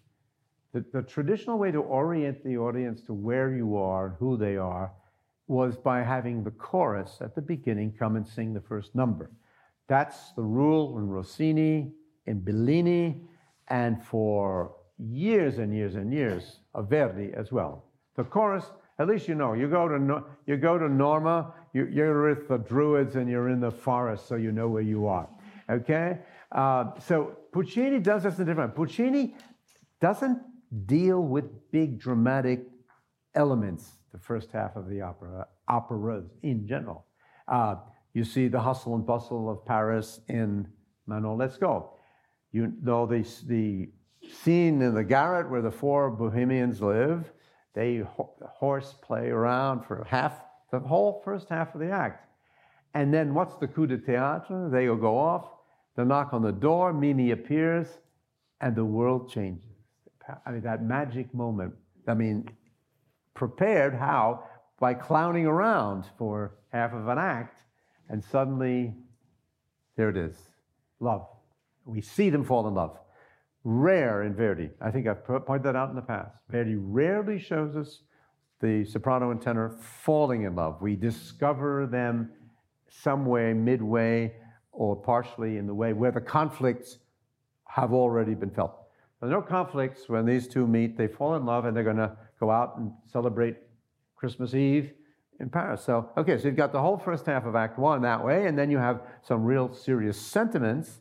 The, 0.75 0.85
the 0.93 1.03
traditional 1.03 1.59
way 1.59 1.71
to 1.71 1.79
orient 1.79 2.45
the 2.45 2.59
audience 2.59 3.03
to 3.03 3.15
where 3.15 3.55
you 3.55 3.77
are, 3.77 4.09
and 4.09 4.17
who 4.19 4.37
they 4.37 4.57
are, 4.57 4.93
was 5.47 5.77
by 5.77 6.03
having 6.03 6.45
the 6.45 6.51
chorus 6.51 7.19
at 7.21 7.35
the 7.35 7.41
beginning 7.41 7.95
come 7.99 8.17
and 8.17 8.27
sing 8.27 8.53
the 8.53 8.61
first 8.61 8.95
number. 8.95 9.31
That's 9.87 10.33
the 10.33 10.43
rule 10.43 10.99
in 10.99 11.09
Rossini, 11.09 11.93
in 12.27 12.41
Bellini, 12.41 13.23
and 13.69 14.03
for 14.05 14.75
years 14.99 15.59
and 15.59 15.73
years 15.73 15.95
and 15.95 16.13
years 16.13 16.61
of 16.75 16.91
Verdi 16.91 17.33
as 17.35 17.53
well. 17.53 17.85
The 18.17 18.25
chorus 18.25 18.67
at 18.99 19.07
least 19.07 19.29
you 19.29 19.35
know. 19.35 19.53
You 19.53 19.69
go 19.69 19.89
to, 19.89 20.25
you 20.47 20.57
go 20.57 20.79
to 20.79 20.89
Norma, 20.89 21.55
you, 21.73 22.03
are 22.03 22.29
with 22.29 22.49
the 22.49 22.59
Druids 22.59 23.17
and 23.17 23.29
you're 23.29 23.49
in 23.49 23.61
the 23.61 23.71
forest, 23.71 24.27
so 24.27 24.37
you 24.37 24.53
know 24.53 24.69
where 24.69 24.83
you 24.83 25.07
are. 25.07 25.29
Okay? 25.71 26.19
Uh, 26.51 26.99
so 26.99 27.37
Puccini 27.53 28.01
does 28.01 28.23
this 28.23 28.39
in 28.39 28.47
different 28.47 28.75
Puccini 28.75 29.35
doesn't 30.01 30.39
deal 30.87 31.21
with 31.21 31.45
big 31.71 31.99
dramatic 31.99 32.65
elements 33.35 33.99
the 34.13 34.19
first 34.19 34.51
half 34.53 34.77
of 34.77 34.89
the 34.89 35.01
opera, 35.01 35.47
operas 35.69 36.25
in 36.43 36.67
general. 36.67 37.05
Uh, 37.47 37.77
you 38.15 38.25
see 38.25 38.49
the 38.49 38.61
hustle 38.61 38.95
and 38.95 39.07
bustle 39.07 39.51
of 39.51 39.65
Paris 39.65 40.21
in 40.29 40.67
Manon 41.07 41.39
Lescaut. 41.39 41.91
You 42.53 42.73
know 42.83 43.07
the, 43.07 43.27
the 43.47 43.91
scene 44.43 44.81
in 44.83 44.95
the 44.95 45.05
garret 45.05 45.51
where 45.51 45.63
the 45.63 45.71
four 45.71 46.11
Bohemians 46.11 46.81
live 46.81 47.31
they 47.75 48.03
horseplay 48.07 49.29
around 49.29 49.85
for 49.85 50.05
half, 50.09 50.41
the 50.71 50.81
whole 50.81 51.23
first 51.25 51.49
half 51.49 51.75
of 51.75 51.81
the 51.81 51.91
act. 51.91 52.27
And 52.95 53.13
then 53.13 53.35
what's 53.35 53.57
the 53.57 53.69
coup 53.69 53.87
de 53.87 53.99
théâtre? 53.99 54.71
They 54.71 54.87
go 54.87 55.17
off, 55.17 55.49
they 55.97 56.05
knock 56.05 56.33
on 56.33 56.43
the 56.43 56.53
door, 56.53 56.93
Mimi 56.93 57.31
appears, 57.31 57.87
and 58.61 58.75
the 58.75 58.85
world 58.85 59.31
changes. 59.31 59.65
I 60.45 60.51
mean, 60.51 60.63
that 60.63 60.83
magic 60.83 61.33
moment. 61.35 61.75
I 62.07 62.15
mean, 62.15 62.49
prepared 63.35 63.95
how? 63.95 64.45
By 64.81 64.95
clowning 64.95 65.47
around 65.47 66.05
for 66.19 66.57
half 66.73 66.93
of 66.93 67.09
an 67.09 67.19
act, 67.19 67.61
and 68.09 68.23
suddenly, 68.23 68.95
there 69.97 70.09
it 70.09 70.17
is 70.17 70.37
love. 71.01 71.27
We 71.85 72.01
see 72.01 72.31
them 72.31 72.45
fall 72.45 72.69
in 72.69 72.75
love 72.75 72.99
rare 73.69 74.23
in 74.23 74.35
Verdi. 74.35 74.71
I 74.81 74.91
think 74.91 75.07
I've 75.07 75.23
pointed 75.27 75.63
that 75.65 75.77
out 75.77 75.91
in 75.91 75.95
the 75.95 76.01
past. 76.01 76.39
Verdi 76.49 76.75
rarely 76.75 77.39
shows 77.39 77.77
us 77.77 78.01
the 78.61 78.83
soprano 78.87 79.31
and 79.31 79.43
tenor 79.43 79.77
falling 80.03 80.45
in 80.45 80.55
love. 80.55 80.81
We 80.81 80.97
discover 80.97 81.87
them 81.87 82.31
somewhere 82.89 83.55
midway, 83.55 84.33
or 84.73 84.97
partially 84.97 85.59
in 85.59 85.67
the 85.67 85.75
way 85.75 85.93
where 85.93 86.11
the 86.11 86.21
conflicts 86.21 86.99
have 87.67 87.93
already 87.93 88.35
been 88.35 88.51
felt. 88.51 88.75
There's 89.21 89.33
no 89.33 89.43
conflicts 89.43 90.09
when 90.09 90.25
these 90.25 90.49
two 90.49 90.67
meet. 90.67 90.97
They 90.97 91.07
fall 91.07 91.35
in 91.35 91.45
love 91.45 91.67
and 91.67 91.77
they're 91.77 91.85
going 91.85 91.97
to 91.97 92.17
go 92.41 92.51
out 92.51 92.79
and 92.79 92.91
celebrate 93.13 93.57
Christmas 94.17 94.55
Eve 94.55 94.93
in 95.41 95.51
Paris. 95.51 95.85
So, 95.85 96.09
okay, 96.17 96.39
so 96.39 96.49
you've 96.49 96.57
got 96.57 96.73
the 96.73 96.81
whole 96.81 96.97
first 96.97 97.27
half 97.27 97.45
of 97.45 97.55
Act 97.55 97.79
One 97.79 98.01
that 98.01 98.25
way, 98.25 98.47
and 98.47 98.59
then 98.59 98.71
you 98.71 98.79
have 98.79 99.03
some 99.23 99.45
real 99.45 99.75
serious 99.75 100.19
sentiments 100.19 101.01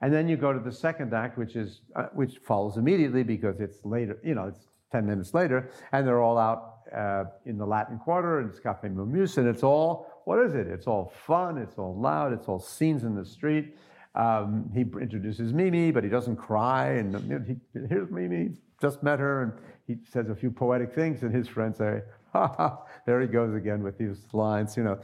and 0.00 0.12
then 0.12 0.28
you 0.28 0.36
go 0.36 0.52
to 0.52 0.60
the 0.60 0.72
second 0.72 1.12
act, 1.12 1.38
which 1.38 1.56
is 1.56 1.80
uh, 1.96 2.06
which 2.14 2.38
follows 2.38 2.76
immediately 2.76 3.22
because 3.22 3.60
it's 3.60 3.84
later. 3.84 4.18
You 4.24 4.34
know, 4.34 4.46
it's 4.48 4.68
ten 4.92 5.06
minutes 5.06 5.34
later, 5.34 5.70
and 5.92 6.06
they're 6.06 6.22
all 6.22 6.38
out 6.38 6.78
uh, 6.94 7.24
in 7.46 7.58
the 7.58 7.66
Latin 7.66 7.98
Quarter 7.98 8.40
and 8.40 8.50
it's 8.50 8.60
Café 8.60 8.92
Momus, 8.94 9.36
and 9.38 9.48
it's 9.48 9.62
all 9.62 10.06
what 10.24 10.38
is 10.44 10.54
it? 10.54 10.66
It's 10.66 10.86
all 10.86 11.12
fun. 11.26 11.58
It's 11.58 11.78
all 11.78 11.98
loud. 11.98 12.32
It's 12.32 12.48
all 12.48 12.58
scenes 12.58 13.04
in 13.04 13.14
the 13.14 13.24
street. 13.24 13.76
Um, 14.14 14.70
he 14.74 14.80
introduces 14.80 15.52
Mimi, 15.52 15.90
but 15.90 16.04
he 16.04 16.10
doesn't 16.10 16.36
cry. 16.36 16.92
And 16.92 17.12
you 17.28 17.38
know, 17.38 17.44
he, 17.46 17.56
here's 17.88 18.10
Mimi, 18.10 18.50
just 18.80 19.02
met 19.02 19.18
her, 19.18 19.42
and 19.42 19.52
he 19.86 19.96
says 20.10 20.28
a 20.28 20.34
few 20.34 20.50
poetic 20.50 20.94
things, 20.94 21.22
and 21.22 21.34
his 21.34 21.48
friends 21.48 21.78
say, 21.78 22.02
"Ha 22.32 22.46
ha!" 22.56 22.84
There 23.06 23.20
he 23.20 23.26
goes 23.26 23.54
again 23.54 23.82
with 23.82 23.98
these 23.98 24.26
lines, 24.32 24.76
you 24.76 24.84
know. 24.84 24.98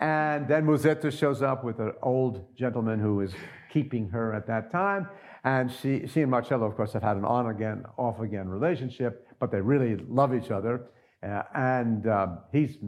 And 0.00 0.48
then 0.48 0.64
Musetta 0.64 1.12
shows 1.12 1.42
up 1.42 1.62
with 1.62 1.78
an 1.78 1.92
old 2.02 2.56
gentleman 2.56 2.98
who 2.98 3.20
is 3.20 3.34
keeping 3.70 4.08
her 4.08 4.32
at 4.34 4.46
that 4.46 4.72
time. 4.72 5.08
And 5.44 5.70
she, 5.70 6.06
she 6.06 6.22
and 6.22 6.30
Marcello, 6.30 6.66
of 6.66 6.74
course, 6.74 6.94
have 6.94 7.02
had 7.02 7.16
an 7.16 7.24
on 7.24 7.48
again, 7.48 7.84
off 7.98 8.20
again 8.20 8.48
relationship, 8.48 9.28
but 9.38 9.50
they 9.50 9.60
really 9.60 9.96
love 10.08 10.34
each 10.34 10.50
other. 10.50 10.86
Uh, 11.22 11.42
and 11.54 12.06
um, 12.08 12.38
he's, 12.50 12.78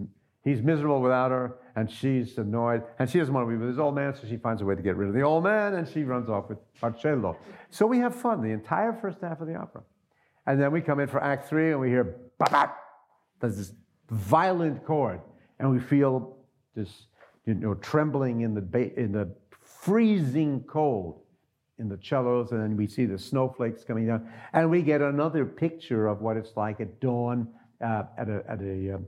he's 0.42 0.62
miserable 0.62 1.02
without 1.02 1.31
her, 1.31 1.57
and 1.76 1.90
she's 1.90 2.38
annoyed. 2.38 2.83
And 2.98 3.09
she 3.09 3.18
doesn't 3.18 3.33
want 3.33 3.46
to 3.46 3.50
be 3.50 3.59
with 3.59 3.68
his 3.68 3.78
old 3.78 3.94
man, 3.94 4.14
so 4.14 4.26
she 4.26 4.38
finds 4.38 4.62
a 4.62 4.64
way 4.64 4.74
to 4.74 4.83
get 4.83 4.96
rid 4.96 5.09
of 5.09 5.14
the 5.14 5.22
old 5.22 5.44
man, 5.44 5.74
and 5.74 5.87
she 5.87 6.05
runs 6.05 6.31
off 6.31 6.48
with 6.48 6.59
Marcello. 6.81 7.37
So 7.68 7.87
we 7.87 7.98
have 7.98 8.14
fun 8.14 8.40
the 8.40 8.50
entire 8.50 8.94
first 8.94 9.18
half 9.22 9.40
of 9.42 9.48
the 9.48 9.55
opera. 9.55 9.83
And 10.46 10.61
then 10.61 10.72
we 10.72 10.81
come 10.81 11.00
in 11.00 11.09
for 11.09 11.22
Act 11.22 11.48
Three, 11.48 11.70
and 11.70 11.81
we 11.81 11.88
hear, 11.88 12.16
bap, 12.38 12.78
there's 13.40 13.57
this 13.57 13.72
violent 14.11 14.85
chord, 14.85 15.20
and 15.59 15.70
we 15.70 15.78
feel 15.78 16.37
this 16.74 17.07
you 17.46 17.55
know, 17.55 17.74
trembling 17.74 18.42
in 18.42 18.55
the, 18.55 18.61
ba- 18.61 18.98
in 18.98 19.12
the 19.12 19.35
freezing 19.61 20.62
cold 20.64 21.20
in 21.78 21.88
the 21.88 21.98
cellos, 22.02 22.52
and 22.52 22.62
then 22.62 22.76
we 22.76 22.87
see 22.87 23.07
the 23.07 23.18
snowflakes 23.18 23.83
coming 23.83 24.07
down, 24.07 24.28
and 24.52 24.70
we 24.70 24.83
get 24.83 25.00
another 25.00 25.44
picture 25.44 26.07
of 26.07 26.20
what 26.20 26.37
it's 26.37 26.57
like 26.57 26.81
at 26.81 27.00
dawn 27.00 27.48
uh, 27.85 28.05
at 28.16 28.28
a, 28.28 28.42
at 28.48 28.61
a 28.61 28.94
um, 28.94 29.07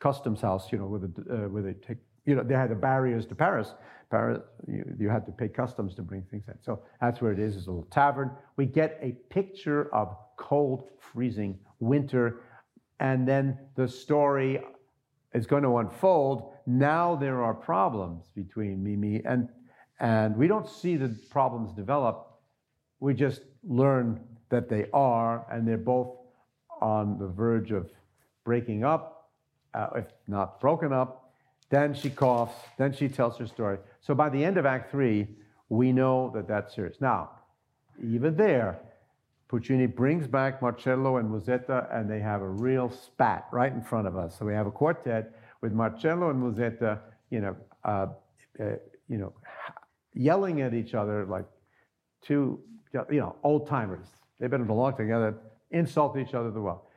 customs 0.00 0.40
house, 0.40 0.72
you 0.72 0.78
know, 0.78 0.86
where, 0.86 1.00
the, 1.00 1.06
uh, 1.30 1.48
where 1.48 1.62
they 1.62 1.74
take, 1.74 1.98
you 2.26 2.34
know, 2.34 2.42
they 2.42 2.54
had 2.54 2.70
the 2.70 2.74
barriers 2.74 3.26
to 3.26 3.34
Paris. 3.34 3.74
Paris, 4.10 4.40
you, 4.66 4.84
you, 4.98 5.08
had 5.08 5.24
to 5.24 5.30
pay 5.30 5.46
customs 5.46 5.94
to 5.94 6.02
bring 6.02 6.22
things 6.22 6.42
in. 6.48 6.54
So 6.60 6.82
that's 7.00 7.20
where 7.20 7.30
it 7.30 7.38
is, 7.38 7.56
it's 7.56 7.66
a 7.66 7.70
little 7.70 7.88
tavern. 7.90 8.32
We 8.56 8.66
get 8.66 8.98
a 9.00 9.12
picture 9.32 9.94
of 9.94 10.16
cold, 10.40 10.88
freezing 10.98 11.58
winter, 11.78 12.40
and 12.98 13.28
then 13.28 13.56
the 13.76 13.86
story 13.86 14.60
is 15.32 15.46
going 15.46 15.62
to 15.62 15.76
unfold. 15.78 16.52
Now 16.66 17.14
there 17.14 17.44
are 17.44 17.54
problems 17.54 18.24
between 18.34 18.82
Mimi 18.82 19.22
and 19.24 19.48
and 20.00 20.34
we 20.34 20.48
don't 20.48 20.68
see 20.68 20.96
the 20.96 21.14
problems 21.30 21.72
develop. 21.72 22.26
We 23.00 23.12
just 23.12 23.42
learn 23.62 24.20
that 24.48 24.68
they 24.68 24.86
are, 24.94 25.46
and 25.52 25.68
they're 25.68 25.76
both 25.76 26.16
on 26.80 27.18
the 27.18 27.26
verge 27.26 27.70
of 27.70 27.90
breaking 28.44 28.82
up, 28.82 29.30
uh, 29.74 29.88
if 29.96 30.06
not 30.26 30.58
broken 30.58 30.90
up. 30.92 31.34
Then 31.68 31.92
she 31.92 32.08
coughs. 32.08 32.54
Then 32.78 32.94
she 32.94 33.08
tells 33.08 33.36
her 33.36 33.46
story. 33.46 33.78
So 34.00 34.14
by 34.14 34.30
the 34.30 34.42
end 34.42 34.56
of 34.56 34.64
Act 34.64 34.90
Three, 34.90 35.28
we 35.68 35.92
know 35.92 36.32
that 36.34 36.48
that's 36.48 36.74
serious. 36.74 36.96
Now, 37.00 37.30
even 38.02 38.36
there, 38.36 38.80
Puccini 39.50 39.86
brings 39.86 40.28
back 40.28 40.62
Marcello 40.62 41.16
and 41.16 41.28
Musetta, 41.28 41.92
and 41.92 42.08
they 42.08 42.20
have 42.20 42.40
a 42.40 42.48
real 42.48 42.88
spat 42.88 43.48
right 43.50 43.72
in 43.72 43.82
front 43.82 44.06
of 44.06 44.16
us. 44.16 44.38
So 44.38 44.46
we 44.46 44.54
have 44.54 44.68
a 44.68 44.70
quartet 44.70 45.34
with 45.60 45.72
Marcello 45.72 46.30
and 46.30 46.40
Musetta, 46.40 47.00
you 47.30 47.40
know, 47.40 47.56
uh, 47.84 48.06
uh, 48.60 48.64
you 49.08 49.18
know, 49.18 49.32
yelling 50.14 50.60
at 50.60 50.72
each 50.72 50.94
other 50.94 51.26
like 51.26 51.46
two, 52.22 52.60
you 53.10 53.18
know, 53.18 53.34
old 53.42 53.66
timers. 53.66 54.06
They've 54.38 54.48
been 54.48 54.68
along 54.68 54.96
together, 54.96 55.36
insult 55.72 56.16
each 56.16 56.32
other 56.32 56.52
the 56.52 56.60
well. 56.60 56.88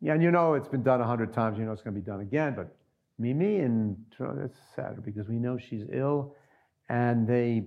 Yeah, 0.00 0.14
and 0.14 0.22
you 0.22 0.32
know 0.32 0.54
it's 0.54 0.66
been 0.66 0.82
done 0.82 1.00
a 1.00 1.06
hundred 1.06 1.32
times. 1.32 1.58
You 1.58 1.64
know 1.64 1.72
it's 1.72 1.82
going 1.82 1.94
to 1.94 2.00
be 2.00 2.04
done 2.04 2.22
again. 2.22 2.54
But 2.56 2.74
Mimi 3.20 3.58
and 3.60 3.96
it's 4.18 4.58
sad 4.74 5.04
because 5.04 5.28
we 5.28 5.36
know 5.36 5.58
she's 5.58 5.84
ill, 5.92 6.34
and 6.88 7.28
they 7.28 7.66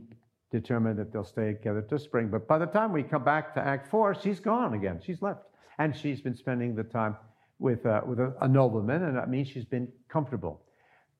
determined 0.53 0.99
that 0.99 1.11
they'll 1.11 1.25
stay 1.25 1.51
together 1.51 1.81
to 1.81 1.99
spring. 1.99 2.29
But 2.29 2.47
by 2.47 2.59
the 2.59 2.67
time 2.67 2.93
we 2.93 3.03
come 3.03 3.25
back 3.25 3.53
to 3.55 3.59
Act 3.59 3.89
Four, 3.89 4.13
she's 4.13 4.39
gone 4.39 4.75
again. 4.75 5.01
She's 5.03 5.21
left, 5.21 5.41
and 5.79 5.93
she's 5.93 6.21
been 6.21 6.35
spending 6.35 6.75
the 6.75 6.83
time 6.83 7.17
with 7.59 7.85
uh, 7.85 8.01
with 8.05 8.19
a, 8.19 8.33
a, 8.39 8.47
nobleman, 8.47 9.03
and 9.03 9.17
that 9.17 9.29
means 9.29 9.49
she's 9.49 9.65
been 9.65 9.87
comfortable. 10.07 10.61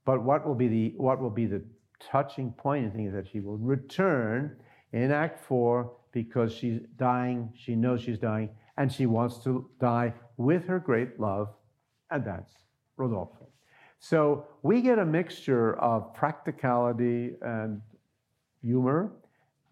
But 0.05 0.23
what 0.23 0.47
will 0.47 0.55
be 0.55 0.67
the 0.67 0.93
what 0.97 1.19
will 1.19 1.31
be 1.31 1.47
the 1.47 1.63
touching 1.99 2.51
point? 2.51 2.85
I 2.85 2.89
think 2.95 3.07
is 3.07 3.13
that 3.13 3.27
she 3.27 3.39
will 3.39 3.57
return 3.57 4.55
in 4.93 5.11
Act 5.11 5.43
Four 5.43 5.93
because 6.11 6.53
she's 6.53 6.79
dying. 6.97 7.51
She 7.57 7.75
knows 7.75 8.01
she's 8.01 8.19
dying, 8.19 8.49
and 8.77 8.93
she 8.93 9.07
wants 9.07 9.43
to 9.45 9.67
die 9.81 10.13
with 10.37 10.67
her 10.67 10.79
great 10.79 11.19
love, 11.19 11.49
and 12.11 12.23
that's 12.23 12.53
Rodolfo. 12.97 13.47
So 13.99 14.45
we 14.61 14.81
get 14.81 14.99
a 14.99 15.05
mixture 15.05 15.79
of 15.79 16.13
practicality 16.13 17.31
and 17.41 17.81
humor 18.61 19.11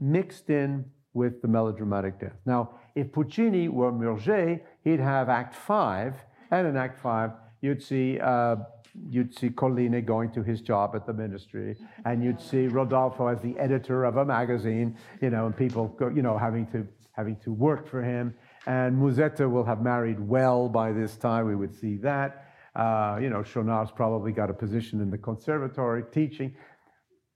mixed 0.01 0.49
in 0.49 0.85
with 1.13 1.41
the 1.41 1.47
melodramatic 1.47 2.19
death. 2.19 2.39
Now, 2.45 2.79
if 2.95 3.11
Puccini 3.11 3.67
were 3.67 3.91
Murger, 3.91 4.61
he'd 4.83 4.99
have 4.99 5.29
Act 5.29 5.55
Five, 5.55 6.15
and 6.51 6.67
in 6.67 6.75
Act 6.75 6.99
Five, 6.99 7.31
you'd 7.61 7.83
see 7.83 8.19
uh, 8.19 8.55
you'd 9.09 9.37
see 9.37 9.49
Colline 9.49 10.03
going 10.03 10.31
to 10.31 10.43
his 10.43 10.61
job 10.61 10.95
at 10.95 11.05
the 11.05 11.13
ministry, 11.13 11.77
and 12.05 12.23
you'd 12.23 12.41
see 12.41 12.67
Rodolfo 12.67 13.27
as 13.27 13.41
the 13.41 13.57
editor 13.57 14.03
of 14.03 14.17
a 14.17 14.25
magazine, 14.25 14.97
you 15.21 15.29
know, 15.29 15.45
and 15.45 15.55
people, 15.55 15.87
go, 15.89 16.09
you 16.09 16.21
know, 16.21 16.37
having 16.37 16.65
to 16.67 16.87
having 17.13 17.35
to 17.37 17.51
work 17.51 17.87
for 17.87 18.01
him. 18.01 18.33
And 18.67 18.97
Musetta 18.97 19.49
will 19.49 19.63
have 19.65 19.81
married 19.81 20.19
well 20.19 20.69
by 20.69 20.91
this 20.91 21.17
time. 21.17 21.45
We 21.47 21.55
would 21.55 21.73
see 21.73 21.97
that. 21.97 22.47
Uh, 22.73 23.19
you 23.21 23.29
know, 23.29 23.43
Schaunard's 23.43 23.91
probably 23.91 24.31
got 24.31 24.49
a 24.49 24.53
position 24.53 25.01
in 25.01 25.09
the 25.09 25.17
conservatory 25.17 26.03
teaching 26.11 26.55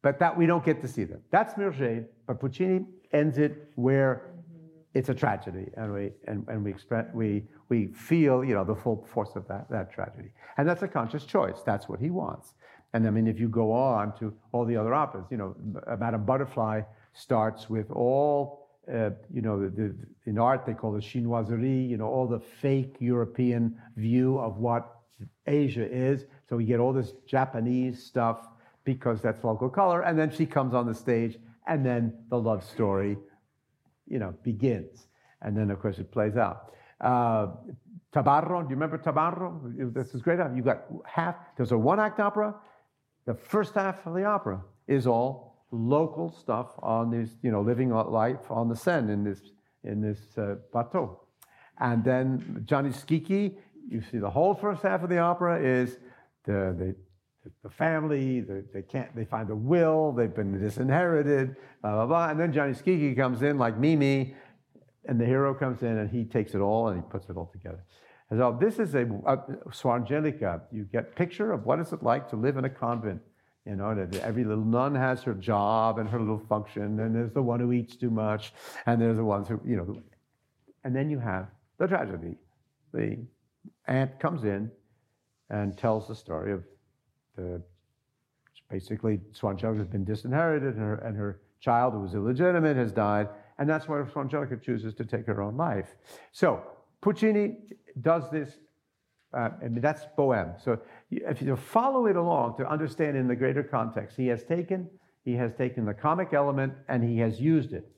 but 0.06 0.20
that 0.20 0.38
we 0.38 0.46
don't 0.46 0.64
get 0.64 0.80
to 0.82 0.88
see 0.88 1.04
them. 1.04 1.20
That's 1.32 1.58
Murger, 1.58 2.06
but 2.28 2.40
Puccini 2.40 2.86
ends 3.12 3.40
it 3.40 3.72
where 3.74 4.36
it's 4.94 5.10
a 5.10 5.16
tragedy, 5.16 5.66
and 5.78 5.92
we 5.92 6.12
and, 6.28 6.46
and 6.48 6.64
we 6.64 6.70
expect 6.70 7.16
we 7.16 7.46
we 7.70 7.88
feel 7.88 8.44
you 8.44 8.54
know 8.54 8.64
the 8.64 8.76
full 8.76 9.04
force 9.12 9.36
of 9.36 9.48
that 9.48 9.68
that 9.72 9.92
tragedy, 9.92 10.30
and 10.58 10.70
that's 10.70 10.84
a 10.84 10.88
conscious 10.88 11.26
choice. 11.26 11.64
That's 11.66 11.90
what 11.90 12.00
he 12.00 12.12
wants. 12.12 12.54
And 12.94 13.08
I 13.08 13.10
mean, 13.10 13.26
if 13.26 13.40
you 13.40 13.50
go 13.50 13.72
on 13.72 14.16
to 14.20 14.32
all 14.52 14.64
the 14.64 14.78
other 14.78 14.94
operas, 14.94 15.26
you 15.32 15.38
know, 15.38 15.56
Madame 16.00 16.24
Butterfly 16.24 16.82
starts 17.14 17.68
with 17.68 17.90
all 17.90 18.70
uh, 18.88 19.10
you 19.34 19.42
know 19.42 19.60
the, 19.60 19.70
the, 19.70 19.96
in 20.28 20.38
art 20.38 20.68
they 20.68 20.76
call 20.76 20.96
it 20.98 21.04
chinoiserie, 21.04 21.90
you 21.90 21.98
know, 21.98 22.08
all 22.08 22.28
the 22.28 22.40
fake 22.62 22.96
European 23.00 23.76
view 23.96 24.38
of 24.38 24.58
what 24.58 24.84
Asia 25.48 25.92
is. 25.92 26.26
So 26.48 26.58
we 26.58 26.66
get 26.66 26.80
all 26.80 26.94
this 26.94 27.14
Japanese 27.26 28.04
stuff 28.04 28.50
because 28.86 29.22
that's 29.22 29.44
local 29.44 29.70
color. 29.70 30.02
And 30.02 30.18
then 30.18 30.32
she 30.32 30.46
comes 30.46 30.74
on 30.74 30.88
the 30.88 30.94
stage, 30.94 31.38
and 31.68 31.86
then 31.86 32.14
the 32.30 32.40
love 32.40 32.64
story, 32.64 33.18
you 34.08 34.20
know, 34.20 34.34
begins. 34.44 35.08
And 35.42 35.58
then, 35.58 35.70
of 35.72 35.82
course, 35.82 36.00
it 36.00 36.12
plays 36.12 36.38
out. 36.38 36.72
Uh, 37.02 37.48
Tabarro, 38.14 38.62
do 38.62 38.70
you 38.70 38.76
remember 38.76 38.98
Tabarro? 38.98 39.94
This 39.94 40.16
is 40.16 40.22
great. 40.22 40.40
You 40.56 40.64
got 40.64 40.86
half, 41.06 41.36
there's 41.58 41.74
a 41.74 41.78
one 41.78 42.00
act 42.00 42.20
opera. 42.20 42.56
The 43.26 43.34
first 43.34 43.74
half 43.74 44.06
of 44.06 44.14
the 44.14 44.24
opera 44.24 44.62
is 44.88 45.06
all 45.06 45.66
local 45.72 46.32
stuff 46.32 46.68
on 46.82 47.12
this, 47.12 47.32
you 47.42 47.52
know, 47.52 47.62
living 47.62 47.90
life 47.90 48.50
on 48.50 48.70
the 48.70 48.76
Seine 48.76 49.12
in 49.12 49.24
this, 49.24 49.42
in 49.84 50.00
this 50.00 50.20
uh, 50.38 50.56
bateau. 50.72 51.20
And 51.80 52.04
then 52.04 52.64
Gianni 52.66 52.92
Schicchi, 52.92 53.58
you 53.90 54.02
see 54.02 54.20
the 54.20 54.30
whole 54.30 54.56
first 54.56 54.84
half 54.84 55.04
of 55.04 55.10
the 55.10 55.18
opera 55.18 55.62
is 55.62 55.98
the, 56.46 56.74
the 56.78 56.96
the 57.64 57.70
family, 57.70 58.42
the, 58.42 58.66
they 58.74 58.82
can't, 58.82 59.16
they 59.16 59.26
find 59.26 59.50
a 59.50 59.56
will, 59.56 60.12
they've 60.12 60.34
been 60.34 60.60
disinherited, 60.60 61.56
blah, 61.82 61.94
blah, 61.94 62.06
blah. 62.06 62.30
And 62.30 62.40
then 62.40 62.52
Gianni 62.52 62.74
Schicchi 62.74 63.16
comes 63.16 63.42
in 63.42 63.58
like 63.58 63.78
Mimi, 63.78 64.36
and 65.08 65.20
the 65.20 65.26
hero 65.26 65.54
comes 65.54 65.84
in 65.84 65.98
and 65.98 66.10
he 66.10 66.26
takes 66.26 66.56
it 66.56 66.60
all 66.60 66.88
and 66.88 67.02
he 67.02 67.10
puts 67.10 67.30
it 67.30 67.38
all 67.38 67.50
together. 67.52 67.84
And 68.30 68.40
so 68.40 68.58
this 68.60 68.80
is 68.80 68.96
a, 68.96 69.04
a 69.04 69.38
Suor 69.70 70.60
You 70.72 70.84
get 70.92 71.16
picture 71.16 71.52
of 71.52 71.66
what 71.66 71.80
is 71.80 71.94
it 71.94 72.02
like 72.02 72.30
to 72.30 72.36
live 72.36 72.58
in 72.58 72.66
a 72.66 72.70
convent. 72.70 73.22
You 73.66 73.76
know, 73.76 73.96
that 73.96 74.16
every 74.22 74.44
little 74.44 74.64
nun 74.64 74.94
has 74.94 75.24
her 75.24 75.34
job 75.34 75.98
and 75.98 76.08
her 76.08 76.20
little 76.20 76.44
function, 76.48 77.00
and 77.00 77.16
there's 77.16 77.34
the 77.34 77.42
one 77.42 77.60
who 77.60 77.72
eats 77.72 77.96
too 77.96 78.12
much, 78.12 78.54
and 78.86 79.02
there's 79.02 79.18
the 79.18 79.26
ones 79.26 79.48
who, 79.48 79.60
you 79.66 79.76
know, 79.76 79.98
and 80.84 80.96
then 80.96 81.10
you 81.10 81.18
have 81.18 81.48
the 81.80 81.88
tragedy. 81.88 82.38
The 82.94 83.18
aunt 83.88 84.20
comes 84.20 84.44
in 84.44 84.70
and 85.50 85.76
tells 85.76 86.08
the 86.08 86.14
story 86.14 86.52
of 86.52 86.64
the, 87.36 87.62
basically 88.70 89.20
Suor 89.34 89.52
Angelica 89.52 89.80
has 89.80 89.88
been 89.88 90.04
disinherited 90.04 90.76
and 90.76 90.84
her, 90.84 90.96
and 90.96 91.16
her 91.16 91.42
child, 91.60 91.94
who 91.94 92.02
was 92.02 92.16
illegitimate, 92.16 92.78
has 92.78 92.92
died. 92.92 93.30
And 93.58 93.70
that's 93.70 93.88
why 93.88 93.98
Suor 93.98 94.22
Angelica 94.22 94.58
chooses 94.58 94.94
to 94.96 95.06
take 95.06 95.26
her 95.26 95.42
own 95.42 95.58
life. 95.58 95.96
So 96.32 96.64
Puccini 97.02 97.58
does 98.02 98.30
this. 98.32 98.58
Uh, 99.34 99.50
I 99.62 99.68
mean, 99.68 99.82
that's 99.82 100.06
Bohème. 100.18 100.64
So 100.64 100.80
if 101.12 101.42
you 101.42 101.56
follow 101.56 102.06
it 102.06 102.16
along 102.16 102.56
to 102.58 102.70
understand 102.70 103.18
in 103.18 103.28
the 103.28 103.36
greater 103.36 103.64
context, 103.64 104.16
he 104.16 104.28
has 104.28 104.44
taken 104.44 104.90
he 105.26 105.34
has 105.34 105.54
taken 105.56 105.86
the 105.86 105.94
comic 105.94 106.34
element 106.34 106.74
and 106.88 107.04
he 107.04 107.18
has 107.18 107.42
used 107.42 107.74
it, 107.74 107.90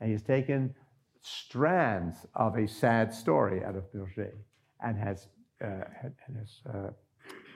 and 0.00 0.10
he's 0.10 0.22
taken 0.22 0.74
strands 1.20 2.24
of 2.36 2.56
a 2.56 2.66
sad 2.68 3.12
story 3.12 3.64
out 3.64 3.74
of 3.74 3.84
Murger 3.92 4.32
and 4.80 4.96
has, 4.96 5.26
uh, 5.62 5.84
has 6.36 6.60
uh, 6.72 6.90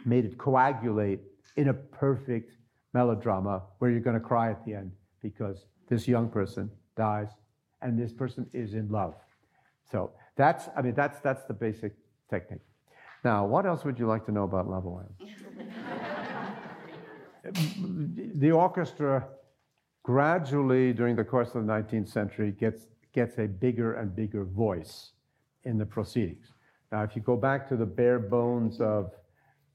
made 0.05 0.25
it 0.25 0.39
coagulate 0.39 1.21
in 1.57 1.69
a 1.69 1.75
perfect 1.75 2.53
melodrama 2.93 3.63
where 3.79 3.91
you're 3.91 4.01
going 4.01 4.19
to 4.19 4.21
cry 4.21 4.51
at 4.51 4.65
the 4.65 4.75
end 4.75 4.93
because 5.23 5.67
this 5.89 6.09
young 6.09 6.29
person 6.29 6.71
dies 6.97 7.29
and 7.81 7.99
this 7.99 8.13
person 8.13 8.49
is 8.53 8.75
in 8.75 8.89
love. 8.91 9.15
So 9.91 10.13
that's, 10.37 10.69
I 10.77 10.83
mean, 10.83 10.95
that's, 10.95 11.21
that's 11.21 11.45
the 11.45 11.55
basic 11.55 11.95
technique. 12.31 12.63
Now, 13.25 13.47
what 13.47 13.67
else 13.67 13.85
would 13.85 13.99
you 13.99 14.07
like 14.07 14.25
to 14.27 14.33
know 14.33 14.45
about 14.45 14.67
Boheme? 14.67 15.13
the 18.41 18.51
orchestra 18.51 19.27
gradually, 20.03 20.93
during 20.93 21.17
the 21.17 21.25
course 21.25 21.55
of 21.55 21.67
the 21.67 21.73
19th 21.73 22.09
century, 22.09 22.53
gets, 22.53 22.89
gets 23.13 23.39
a 23.39 23.47
bigger 23.47 23.95
and 23.95 24.15
bigger 24.15 24.45
voice 24.45 25.13
in 25.65 25.79
the 25.79 25.87
proceedings. 25.87 26.47
Now, 26.91 27.03
if 27.03 27.15
you 27.15 27.23
go 27.23 27.37
back 27.37 27.69
to 27.69 27.77
the 27.77 27.87
bare 27.87 28.19
bones 28.19 28.81
of 28.81 29.13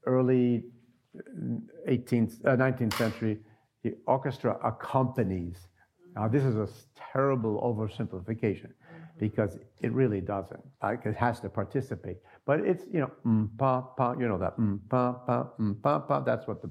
early 0.08 0.64
18th, 1.88 2.44
uh, 2.44 2.56
19th 2.56 2.94
century, 2.94 3.38
the 3.82 3.94
orchestra 4.06 4.58
accompanies. 4.64 5.68
Now, 6.14 6.26
this 6.28 6.44
is 6.44 6.56
a 6.56 6.68
terrible 7.12 7.60
oversimplification 7.62 8.70
because 9.18 9.58
it 9.80 9.92
really 9.92 10.20
doesn't. 10.20 10.60
Like 10.82 11.06
it 11.06 11.16
has 11.16 11.40
to 11.40 11.48
participate, 11.48 12.18
but 12.44 12.60
it's 12.60 12.84
you 12.92 13.00
know 13.00 13.10
mm, 13.26 13.48
pa 13.58 13.80
pa. 13.80 14.14
You 14.18 14.28
know 14.28 14.38
that 14.38 14.58
mm, 14.58 14.78
pa 14.88 15.12
pa 15.12 15.46
mm, 15.60 15.80
pa 15.82 15.98
pa. 15.98 16.20
That's 16.20 16.46
what 16.46 16.62
the 16.62 16.70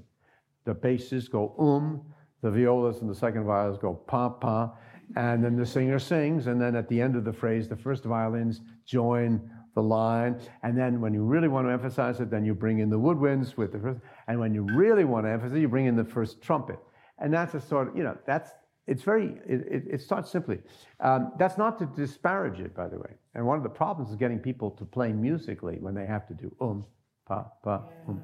the 0.66 0.74
basses 0.74 1.28
go 1.28 1.54
um, 1.60 2.02
the 2.42 2.52
violas 2.52 3.02
and 3.02 3.10
the 3.10 3.16
second 3.16 3.46
violins 3.46 3.78
go 3.78 3.94
pa 3.94 4.30
pa, 4.30 4.72
and 5.16 5.44
then 5.44 5.56
the 5.56 5.66
singer 5.66 6.00
sings, 6.00 6.48
and 6.48 6.60
then 6.62 6.76
at 6.76 6.88
the 6.90 7.02
end 7.02 7.16
of 7.16 7.24
the 7.24 7.34
phrase, 7.34 7.68
the 7.68 7.76
first 7.76 8.04
violins 8.04 8.62
join 8.86 9.50
the 9.78 9.84
line. 9.84 10.34
And 10.64 10.76
then 10.76 11.00
when 11.00 11.14
you 11.14 11.24
really 11.24 11.48
want 11.48 11.68
to 11.68 11.72
emphasize 11.72 12.20
it, 12.20 12.32
then 12.32 12.44
you 12.44 12.56
bring 12.56 12.80
in 12.80 12.90
the 12.90 13.02
woodwinds 13.08 13.58
with 13.58 13.72
the 13.74 13.80
first. 13.80 14.00
And 14.28 14.40
when 14.40 14.52
you 14.58 14.64
really 14.84 15.06
want 15.06 15.26
to 15.28 15.32
emphasize 15.32 15.56
it, 15.56 15.62
you 15.62 15.68
bring 15.68 15.86
in 15.86 15.96
the 15.96 16.10
first 16.18 16.42
trumpet. 16.42 16.80
And 17.20 17.32
that's 17.32 17.54
a 17.54 17.62
sort 17.62 17.90
of, 17.90 17.96
you 17.96 18.04
know, 18.04 18.18
that's, 18.26 18.50
it's 18.88 19.04
very, 19.04 19.28
it, 19.54 19.60
it, 19.76 19.84
it 19.96 20.02
starts 20.02 20.32
simply. 20.32 20.60
Um, 21.00 21.32
that's 21.38 21.60
not 21.60 21.78
to 21.78 21.86
disparage 21.86 22.60
it, 22.60 22.74
by 22.76 22.88
the 22.88 22.98
way. 22.98 23.14
And 23.36 23.46
one 23.46 23.58
of 23.58 23.64
the 23.64 23.76
problems 23.84 24.10
is 24.10 24.16
getting 24.16 24.40
people 24.40 24.72
to 24.72 24.84
play 24.84 25.14
musically 25.14 25.78
when 25.80 25.94
they 25.94 26.08
have 26.08 26.28
to 26.30 26.34
do 26.34 26.56
um, 26.60 26.84
pa, 27.28 27.46
pa, 27.64 27.84
um, 28.08 28.24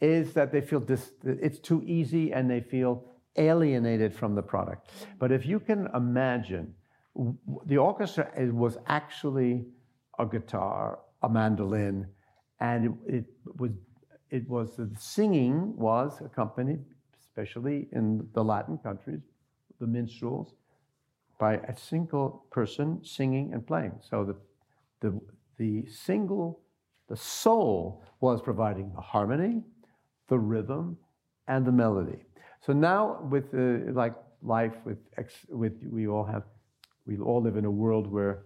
is 0.00 0.32
that 0.32 0.52
they 0.52 0.62
feel 0.62 0.80
dis, 0.80 1.12
it's 1.22 1.58
too 1.58 1.82
easy 1.84 2.32
and 2.32 2.50
they 2.50 2.62
feel 2.62 3.04
alienated 3.36 4.14
from 4.14 4.34
the 4.34 4.42
product. 4.42 4.90
But 5.18 5.32
if 5.32 5.44
you 5.44 5.60
can 5.60 5.88
imagine, 5.94 6.72
the 7.66 7.76
orchestra 7.76 8.30
was 8.52 8.78
actually 8.86 9.66
a 10.18 10.26
guitar, 10.26 10.98
a 11.22 11.28
mandolin, 11.28 12.06
and 12.60 12.96
it, 13.06 13.14
it 13.14 13.24
was 13.58 13.70
it 14.30 14.48
was 14.48 14.76
the 14.76 14.90
singing 14.96 15.76
was 15.76 16.20
accompanied 16.20 16.84
especially 17.36 17.88
in 17.92 18.26
the 18.32 18.44
Latin 18.44 18.78
countries, 18.78 19.20
the 19.80 19.86
minstrels, 19.86 20.54
by 21.38 21.54
a 21.54 21.76
single 21.76 22.46
person 22.50 23.00
singing 23.04 23.52
and 23.52 23.66
playing. 23.66 23.92
So 24.08 24.24
the, 24.24 24.36
the, 25.00 25.20
the 25.58 25.90
single, 25.90 26.60
the 27.08 27.16
soul 27.16 28.04
was 28.20 28.40
providing 28.40 28.92
the 28.94 29.00
harmony, 29.00 29.62
the 30.28 30.38
rhythm, 30.38 30.96
and 31.48 31.66
the 31.66 31.72
melody. 31.72 32.24
So 32.64 32.72
now 32.72 33.18
with 33.30 33.52
uh, 33.52 33.92
like 33.92 34.14
life 34.42 34.74
with 34.84 34.98
ex, 35.18 35.34
with 35.48 35.72
we 35.90 36.06
all 36.06 36.24
have 36.24 36.44
we 37.06 37.18
all 37.18 37.42
live 37.42 37.56
in 37.56 37.64
a 37.66 37.70
world 37.70 38.10
where 38.10 38.44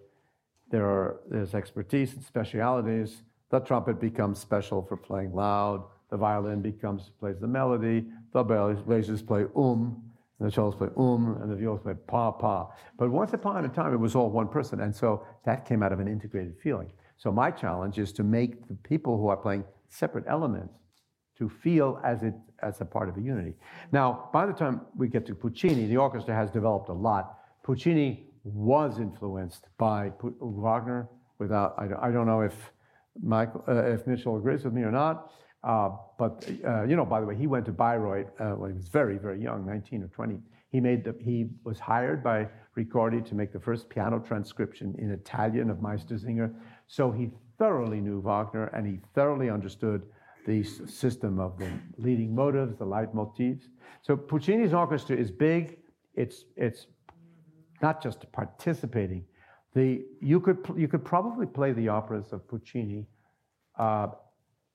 there's 0.71 1.55
expertise 1.55 2.15
and 2.15 2.23
specialities. 2.23 3.23
The 3.51 3.61
trumpet 3.61 4.01
becomes 4.01 4.39
special 4.39 4.83
for 4.83 4.97
playing 4.97 5.35
loud. 5.35 5.85
The 6.11 6.17
violin 6.17 6.63
becomes 6.63 7.11
plays 7.19 7.39
the 7.41 7.47
melody. 7.47 8.07
The 8.33 8.43
basses 8.43 9.23
play 9.23 9.47
um, 9.57 10.03
and 10.39 10.49
the 10.49 10.53
cellos 10.53 10.75
play 10.75 10.89
um, 10.97 11.39
and 11.43 11.51
the 11.51 11.57
violas 11.57 11.81
play 11.83 11.95
pa 12.07 12.31
pa. 12.31 12.69
But 12.99 13.11
once 13.11 13.33
upon 13.33 13.65
a 13.65 13.69
time, 13.69 13.93
it 13.93 13.97
was 13.97 14.15
all 14.15 14.31
one 14.31 14.49
person, 14.49 14.81
and 14.81 14.95
so 14.95 15.27
that 15.45 15.65
came 15.65 15.83
out 15.83 15.93
of 15.93 16.01
an 16.01 16.09
integrated 16.09 16.57
feeling. 16.63 16.91
So 17.17 17.33
my 17.33 17.51
challenge 17.51 17.99
is 17.99 18.13
to 18.13 18.23
make 18.23 18.69
the 18.69 18.75
people 18.75 19.19
who 19.19 19.29
are 19.29 19.37
playing 19.37 19.65
separate 19.89 20.25
elements 20.29 20.75
to 21.39 21.49
feel 21.49 22.01
as 22.05 22.23
it 22.23 22.35
as 22.63 22.81
a 22.81 22.85
part 22.85 23.09
of 23.09 23.17
a 23.17 23.21
unity. 23.21 23.55
Now, 23.93 24.29
by 24.33 24.47
the 24.47 24.53
time 24.53 24.81
we 24.97 25.09
get 25.09 25.25
to 25.27 25.35
Puccini, 25.35 25.87
the 25.87 25.97
orchestra 25.97 26.35
has 26.35 26.51
developed 26.51 26.89
a 26.89 26.93
lot. 26.93 27.39
Puccini 27.63 28.28
was 28.53 28.99
influenced 28.99 29.67
by 29.79 30.13
Wagner. 30.21 31.09
Without, 31.39 31.75
I, 31.79 32.09
I 32.09 32.11
don't 32.11 32.27
know 32.27 32.41
if 32.41 32.73
Michael, 33.23 33.65
uh, 33.69 33.85
if 33.85 34.07
Mitchell 34.07 34.37
agrees 34.37 34.65
with 34.65 34.73
me 34.73 34.83
or 34.83 34.91
not. 34.91 35.31
Uh, 35.65 35.91
but 36.19 36.49
uh, 36.67 36.85
you 36.85 36.97
know, 36.97 37.05
by 37.05 37.21
the 37.21 37.27
way, 37.27 37.37
he 37.37 37.47
went 37.47 37.67
to 37.67 37.73
Bayreuth 37.73 38.29
uh, 38.41 38.51
when 38.51 38.71
he 38.71 38.77
was 38.77 38.89
very, 38.89 39.19
very 39.19 39.43
young, 39.43 39.67
19 39.67 40.03
or 40.03 40.09
20. 40.09 40.39
He 40.71 40.81
made 40.81 41.05
the, 41.05 41.15
he 41.21 41.49
was 41.65 41.81
hired 41.81 42.23
by 42.23 42.49
Ricordi 42.77 43.25
to 43.29 43.35
make 43.35 43.53
the 43.53 43.61
first 43.61 43.89
piano 43.89 44.19
transcription 44.19 44.95
in 44.99 45.11
Italian 45.11 45.71
of 45.71 45.79
Meistersinger. 45.79 46.55
So 46.87 47.11
he 47.11 47.31
thoroughly 47.59 48.01
knew 48.01 48.21
Wagner 48.21 48.67
and 48.67 48.87
he 48.87 49.01
thoroughly 49.15 49.51
understood 49.51 50.03
the 50.47 50.63
system 50.63 51.41
of 51.41 51.59
the 51.59 51.71
leading 51.97 52.35
motives, 52.35 52.79
the 52.79 52.87
leitmotifs. 52.87 53.65
So 54.03 54.17
Puccini's 54.17 54.73
orchestra 54.73 55.17
is 55.17 55.31
big. 55.31 55.79
It's 56.15 56.45
it's 56.57 56.87
not 57.83 58.03
just 58.03 58.31
participating. 58.33 59.25
The 59.75 60.05
you 60.21 60.41
could 60.41 60.59
you 60.77 60.89
could 60.89 61.05
probably 61.05 61.47
play 61.47 61.73
the 61.73 61.89
operas 61.89 62.33
of 62.33 62.47
Puccini 62.49 63.07
uh, 63.79 64.09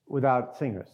without 0.07 0.57
singers, 0.57 0.89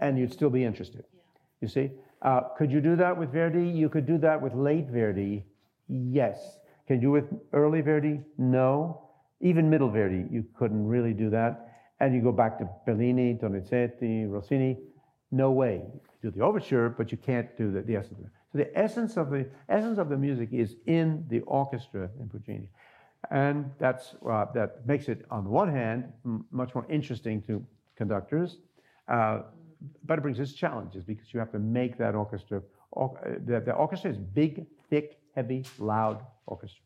and 0.00 0.18
you'd 0.18 0.32
still 0.32 0.50
be 0.50 0.64
interested. 0.64 1.04
Yeah. 1.12 1.20
You 1.60 1.68
see, 1.68 1.90
uh, 2.22 2.40
could 2.56 2.70
you 2.70 2.80
do 2.80 2.96
that 2.96 3.16
with 3.16 3.32
Verdi? 3.32 3.66
You 3.66 3.88
could 3.88 4.06
do 4.06 4.18
that 4.18 4.40
with 4.40 4.54
late 4.54 4.88
Verdi. 4.88 5.44
Yes. 5.88 6.58
Can 6.86 6.96
you 6.96 7.02
do 7.02 7.10
with 7.10 7.24
early 7.52 7.80
Verdi? 7.80 8.20
No. 8.38 9.00
Even 9.40 9.68
middle 9.68 9.90
Verdi, 9.90 10.24
you 10.30 10.44
couldn't 10.56 10.86
really 10.86 11.12
do 11.12 11.28
that 11.30 11.74
and 12.00 12.14
you 12.14 12.20
go 12.20 12.32
back 12.32 12.58
to 12.58 12.68
Bellini, 12.86 13.34
Donizetti, 13.34 14.30
Rossini, 14.30 14.76
no 15.30 15.50
way. 15.50 15.82
You 16.22 16.30
do 16.30 16.36
the 16.36 16.44
overture, 16.44 16.88
but 16.88 17.12
you 17.12 17.18
can't 17.18 17.56
do 17.56 17.72
the, 17.72 17.82
the 17.82 17.96
essence. 17.96 18.20
So 18.54 18.58
the 18.58 18.78
essence 18.78 19.16
of 19.16 19.30
the 19.30 19.48
essence 19.68 19.98
of 19.98 20.08
the 20.08 20.16
music 20.16 20.50
is 20.52 20.76
in 20.86 21.24
the 21.28 21.40
orchestra 21.40 22.08
in 22.20 22.28
Puccini, 22.28 22.68
and 23.32 23.68
that's 23.80 24.14
uh, 24.30 24.44
that 24.54 24.86
makes 24.86 25.08
it 25.08 25.24
on 25.28 25.42
the 25.42 25.50
one 25.50 25.68
hand 25.68 26.12
m- 26.24 26.44
much 26.52 26.72
more 26.72 26.86
interesting 26.88 27.42
to 27.48 27.66
conductors, 27.96 28.58
uh, 29.08 29.40
but 30.04 30.18
it 30.18 30.22
brings 30.22 30.38
its 30.38 30.52
challenges 30.52 31.02
because 31.02 31.34
you 31.34 31.40
have 31.40 31.50
to 31.50 31.58
make 31.58 31.98
that 31.98 32.14
orchestra. 32.14 32.62
Or, 32.92 33.18
uh, 33.26 33.40
the, 33.44 33.58
the 33.58 33.72
orchestra 33.72 34.12
is 34.12 34.18
big, 34.18 34.66
thick, 34.88 35.18
heavy, 35.34 35.64
loud 35.80 36.24
orchestra, 36.46 36.84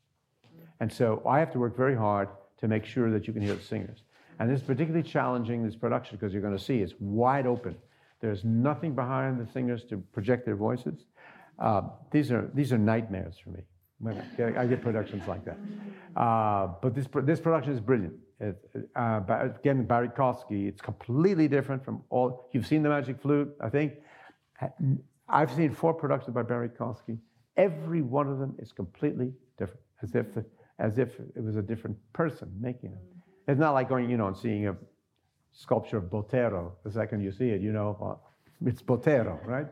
and 0.81 0.91
so 0.91 1.23
I 1.29 1.39
have 1.39 1.53
to 1.53 1.59
work 1.59 1.77
very 1.77 1.95
hard 1.95 2.31
to 2.61 2.67
make 2.67 2.87
sure 2.87 3.11
that 3.11 3.27
you 3.27 3.35
can 3.35 3.43
hear 3.43 3.55
the 3.55 3.63
singers. 3.63 4.05
And 4.39 4.49
this 4.49 4.61
is 4.61 4.67
particularly 4.67 5.07
challenging, 5.07 5.67
this 5.67 5.77
production, 5.77 6.17
because 6.17 6.33
you're 6.33 6.41
going 6.41 6.57
to 6.57 6.65
see 6.65 6.79
it's 6.79 6.95
wide 6.99 7.47
open. 7.47 7.77
There's 8.21 8.43
nothing 8.43 8.95
behind 8.95 9.39
the 9.39 9.53
singers 9.53 9.85
to 9.91 9.99
project 9.99 10.47
their 10.47 10.57
voices. 10.57 11.05
Uh, 11.59 11.83
these, 12.11 12.31
are, 12.31 12.51
these 12.55 12.73
are 12.73 12.79
nightmares 12.79 13.37
for 13.43 13.51
me. 13.51 13.61
When 14.01 14.17
I 14.39 14.67
get 14.67 14.81
productions 14.81 15.27
like 15.27 15.45
that. 15.45 15.59
Uh, 16.17 16.69
but 16.81 16.95
this, 16.95 17.09
this 17.25 17.41
production 17.41 17.73
is 17.73 17.81
brilliant. 17.81 18.15
It, 18.39 18.57
uh, 18.95 19.21
again, 19.29 19.85
Kosky, 19.89 20.69
it's 20.69 20.81
completely 20.81 21.49
different 21.49 21.85
from 21.85 22.05
all. 22.09 22.49
You've 22.53 22.67
seen 22.67 22.85
The 22.85 22.89
Magic 22.91 23.21
Flute, 23.21 23.53
I 23.61 23.69
think. 23.69 23.95
I've 25.29 25.53
seen 25.53 25.75
four 25.75 25.93
productions 25.95 26.33
by 26.33 26.43
Barrie 26.43 26.69
Kosky. 26.69 27.19
Every 27.57 28.03
one 28.03 28.29
of 28.29 28.39
them 28.39 28.55
is 28.61 28.71
completely 28.71 29.33
different, 29.59 29.81
as 30.03 30.15
if, 30.15 30.27
as 30.79 30.99
if 30.99 31.19
it 31.19 31.43
was 31.43 31.57
a 31.57 31.63
different 31.63 31.97
person 32.13 32.53
making 32.61 32.93
it. 32.93 33.51
It's 33.51 33.59
not 33.59 33.73
like 33.73 33.89
going, 33.89 34.09
you 34.09 34.17
know, 34.17 34.29
and 34.29 34.37
seeing 34.37 34.69
a 34.69 34.77
sculpture 35.53 35.97
of 35.97 36.05
Botero. 36.05 36.73
The 36.85 36.93
second 36.93 37.23
you 37.23 37.33
see 37.33 37.49
it, 37.49 37.61
you 37.61 37.73
know, 37.73 37.99
uh, 38.01 38.69
it's 38.69 38.83
Botero, 38.83 39.45
right? 39.45 39.67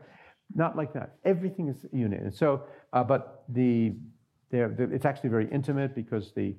Not 0.55 0.75
like 0.75 0.93
that. 0.93 1.15
Everything 1.25 1.67
is 1.67 1.85
unit. 1.91 2.21
And 2.21 2.33
so, 2.33 2.63
uh, 2.93 3.03
but 3.03 3.43
the, 3.49 3.93
it's 4.51 5.05
actually 5.05 5.29
very 5.29 5.47
intimate 5.51 5.93
because 5.93 6.31
the, 6.33 6.55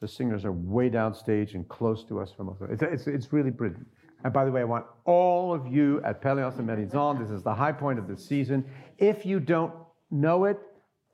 the 0.00 0.08
singers 0.08 0.44
are 0.44 0.52
way 0.52 0.88
downstage 0.88 1.54
and 1.54 1.68
close 1.68 2.04
to 2.04 2.18
us 2.20 2.32
from. 2.32 2.56
It's, 2.70 2.82
it's, 2.82 3.06
it's 3.06 3.32
really 3.32 3.50
brilliant. 3.50 3.86
And 4.24 4.32
by 4.32 4.44
the 4.44 4.50
way, 4.50 4.60
I 4.62 4.64
want 4.64 4.86
all 5.04 5.54
of 5.54 5.66
you 5.66 6.02
at 6.04 6.22
Pelléas 6.22 6.58
and 6.58 6.68
Mélisande, 6.68 7.20
this 7.20 7.30
is 7.30 7.42
the 7.42 7.54
high 7.54 7.72
point 7.72 7.98
of 7.98 8.06
the 8.08 8.16
season. 8.16 8.64
If 8.98 9.24
you 9.24 9.40
don't 9.40 9.72
know 10.10 10.44
it, 10.44 10.58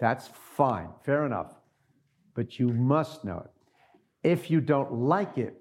that's 0.01 0.29
fine, 0.57 0.89
fair 1.05 1.25
enough. 1.27 1.53
But 2.35 2.59
you 2.59 2.69
must 2.69 3.25
know 3.25 3.45
it. 3.45 3.51
If 4.29 4.51
you 4.51 4.61
don't 4.61 4.93
like 4.93 5.39
it, 5.39 5.55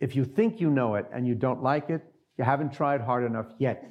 if 0.00 0.16
you 0.16 0.24
think 0.24 0.60
you 0.60 0.70
know 0.70 0.94
it 0.94 1.06
and 1.12 1.26
you 1.26 1.34
don't 1.34 1.62
like 1.62 1.90
it, 1.90 2.02
you 2.38 2.44
haven't 2.44 2.72
tried 2.72 3.00
hard 3.00 3.24
enough 3.24 3.46
yet. 3.58 3.90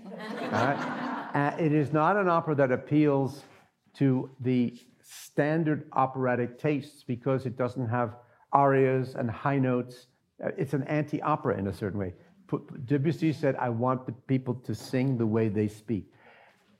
uh, 0.52 1.05
it 1.36 1.74
is 1.74 1.92
not 1.92 2.18
an 2.18 2.30
opera 2.30 2.56
that 2.56 2.72
appeals 2.72 3.44
to 3.96 4.30
the 4.40 4.78
standard 5.02 5.88
operatic 5.94 6.58
tastes 6.60 7.04
because 7.04 7.46
it 7.46 7.58
doesn't 7.58 7.88
have 7.88 8.16
arias 8.54 9.16
and 9.16 9.30
high 9.30 9.60
notes. 9.60 10.08
Uh, 10.44 10.50
it's 10.58 10.74
an 10.74 10.84
anti 10.84 11.22
opera 11.22 11.58
in 11.58 11.68
a 11.68 11.74
certain 11.74 12.00
way. 12.00 12.14
Debussy 12.86 13.34
said, 13.34 13.56
I 13.56 13.70
want 13.70 14.06
the 14.06 14.12
people 14.12 14.54
to 14.54 14.76
sing 14.76 15.18
the 15.18 15.26
way 15.26 15.50
they 15.50 15.68
speak. 15.68 16.12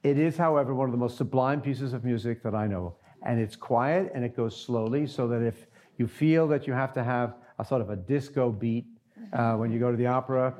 It 0.04 0.20
is, 0.20 0.38
however, 0.38 0.76
one 0.76 0.88
of 0.88 0.92
the 0.92 0.98
most 0.98 1.18
sublime 1.18 1.62
pieces 1.62 1.94
of 1.94 2.04
music 2.04 2.44
that 2.44 2.54
I 2.54 2.68
know. 2.68 2.96
And 3.24 3.40
it's 3.40 3.56
quiet 3.56 4.12
and 4.14 4.24
it 4.24 4.36
goes 4.36 4.56
slowly 4.56 5.08
so 5.08 5.28
that 5.28 5.42
if 5.42 5.66
you 5.98 6.08
feel 6.08 6.48
that 6.50 6.68
you 6.68 6.74
have 6.74 6.94
to 6.94 7.04
have 7.04 7.36
a 7.58 7.66
sort 7.66 7.82
of 7.82 7.90
a 7.90 7.96
disco 7.96 8.52
beat 8.52 8.86
uh, 9.34 9.56
when 9.56 9.72
you 9.72 9.80
go 9.80 9.92
to 9.92 9.98
the 9.98 10.08
opera. 10.08 10.54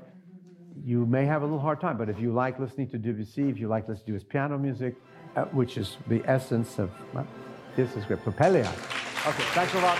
You 0.84 1.06
may 1.06 1.26
have 1.26 1.42
a 1.42 1.46
little 1.46 1.60
hard 1.60 1.80
time, 1.80 1.98
but 1.98 2.10
if 2.10 2.20
you 2.20 2.34
like 2.34 2.60
listening 2.60 2.90
to 2.90 2.98
Debussy, 2.98 3.50
if 3.50 3.60
you 3.60 3.68
like 3.68 3.88
listening 3.88 4.08
to 4.08 4.14
his 4.14 4.24
piano 4.24 4.58
music, 4.58 4.96
uh, 5.36 5.46
which 5.46 5.78
is 5.78 5.98
the 6.08 6.22
essence 6.26 6.80
of 6.80 6.92
well, 7.14 7.28
this 7.76 7.96
is 7.96 8.06
great. 8.06 8.20
Pelléas. 8.20 8.68
Okay, 9.28 9.44
thanks 9.54 9.74
a 9.74 9.80
lot. 9.80 9.98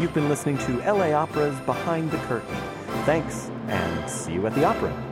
You've 0.00 0.14
been 0.14 0.28
listening 0.28 0.58
to 0.58 0.78
LA 0.78 1.12
Opera's 1.12 1.58
Behind 1.60 2.10
the 2.10 2.18
Curtain. 2.18 2.56
Thanks, 3.04 3.50
and 3.68 4.10
see 4.10 4.32
you 4.32 4.46
at 4.46 4.54
the 4.54 4.64
opera. 4.64 5.11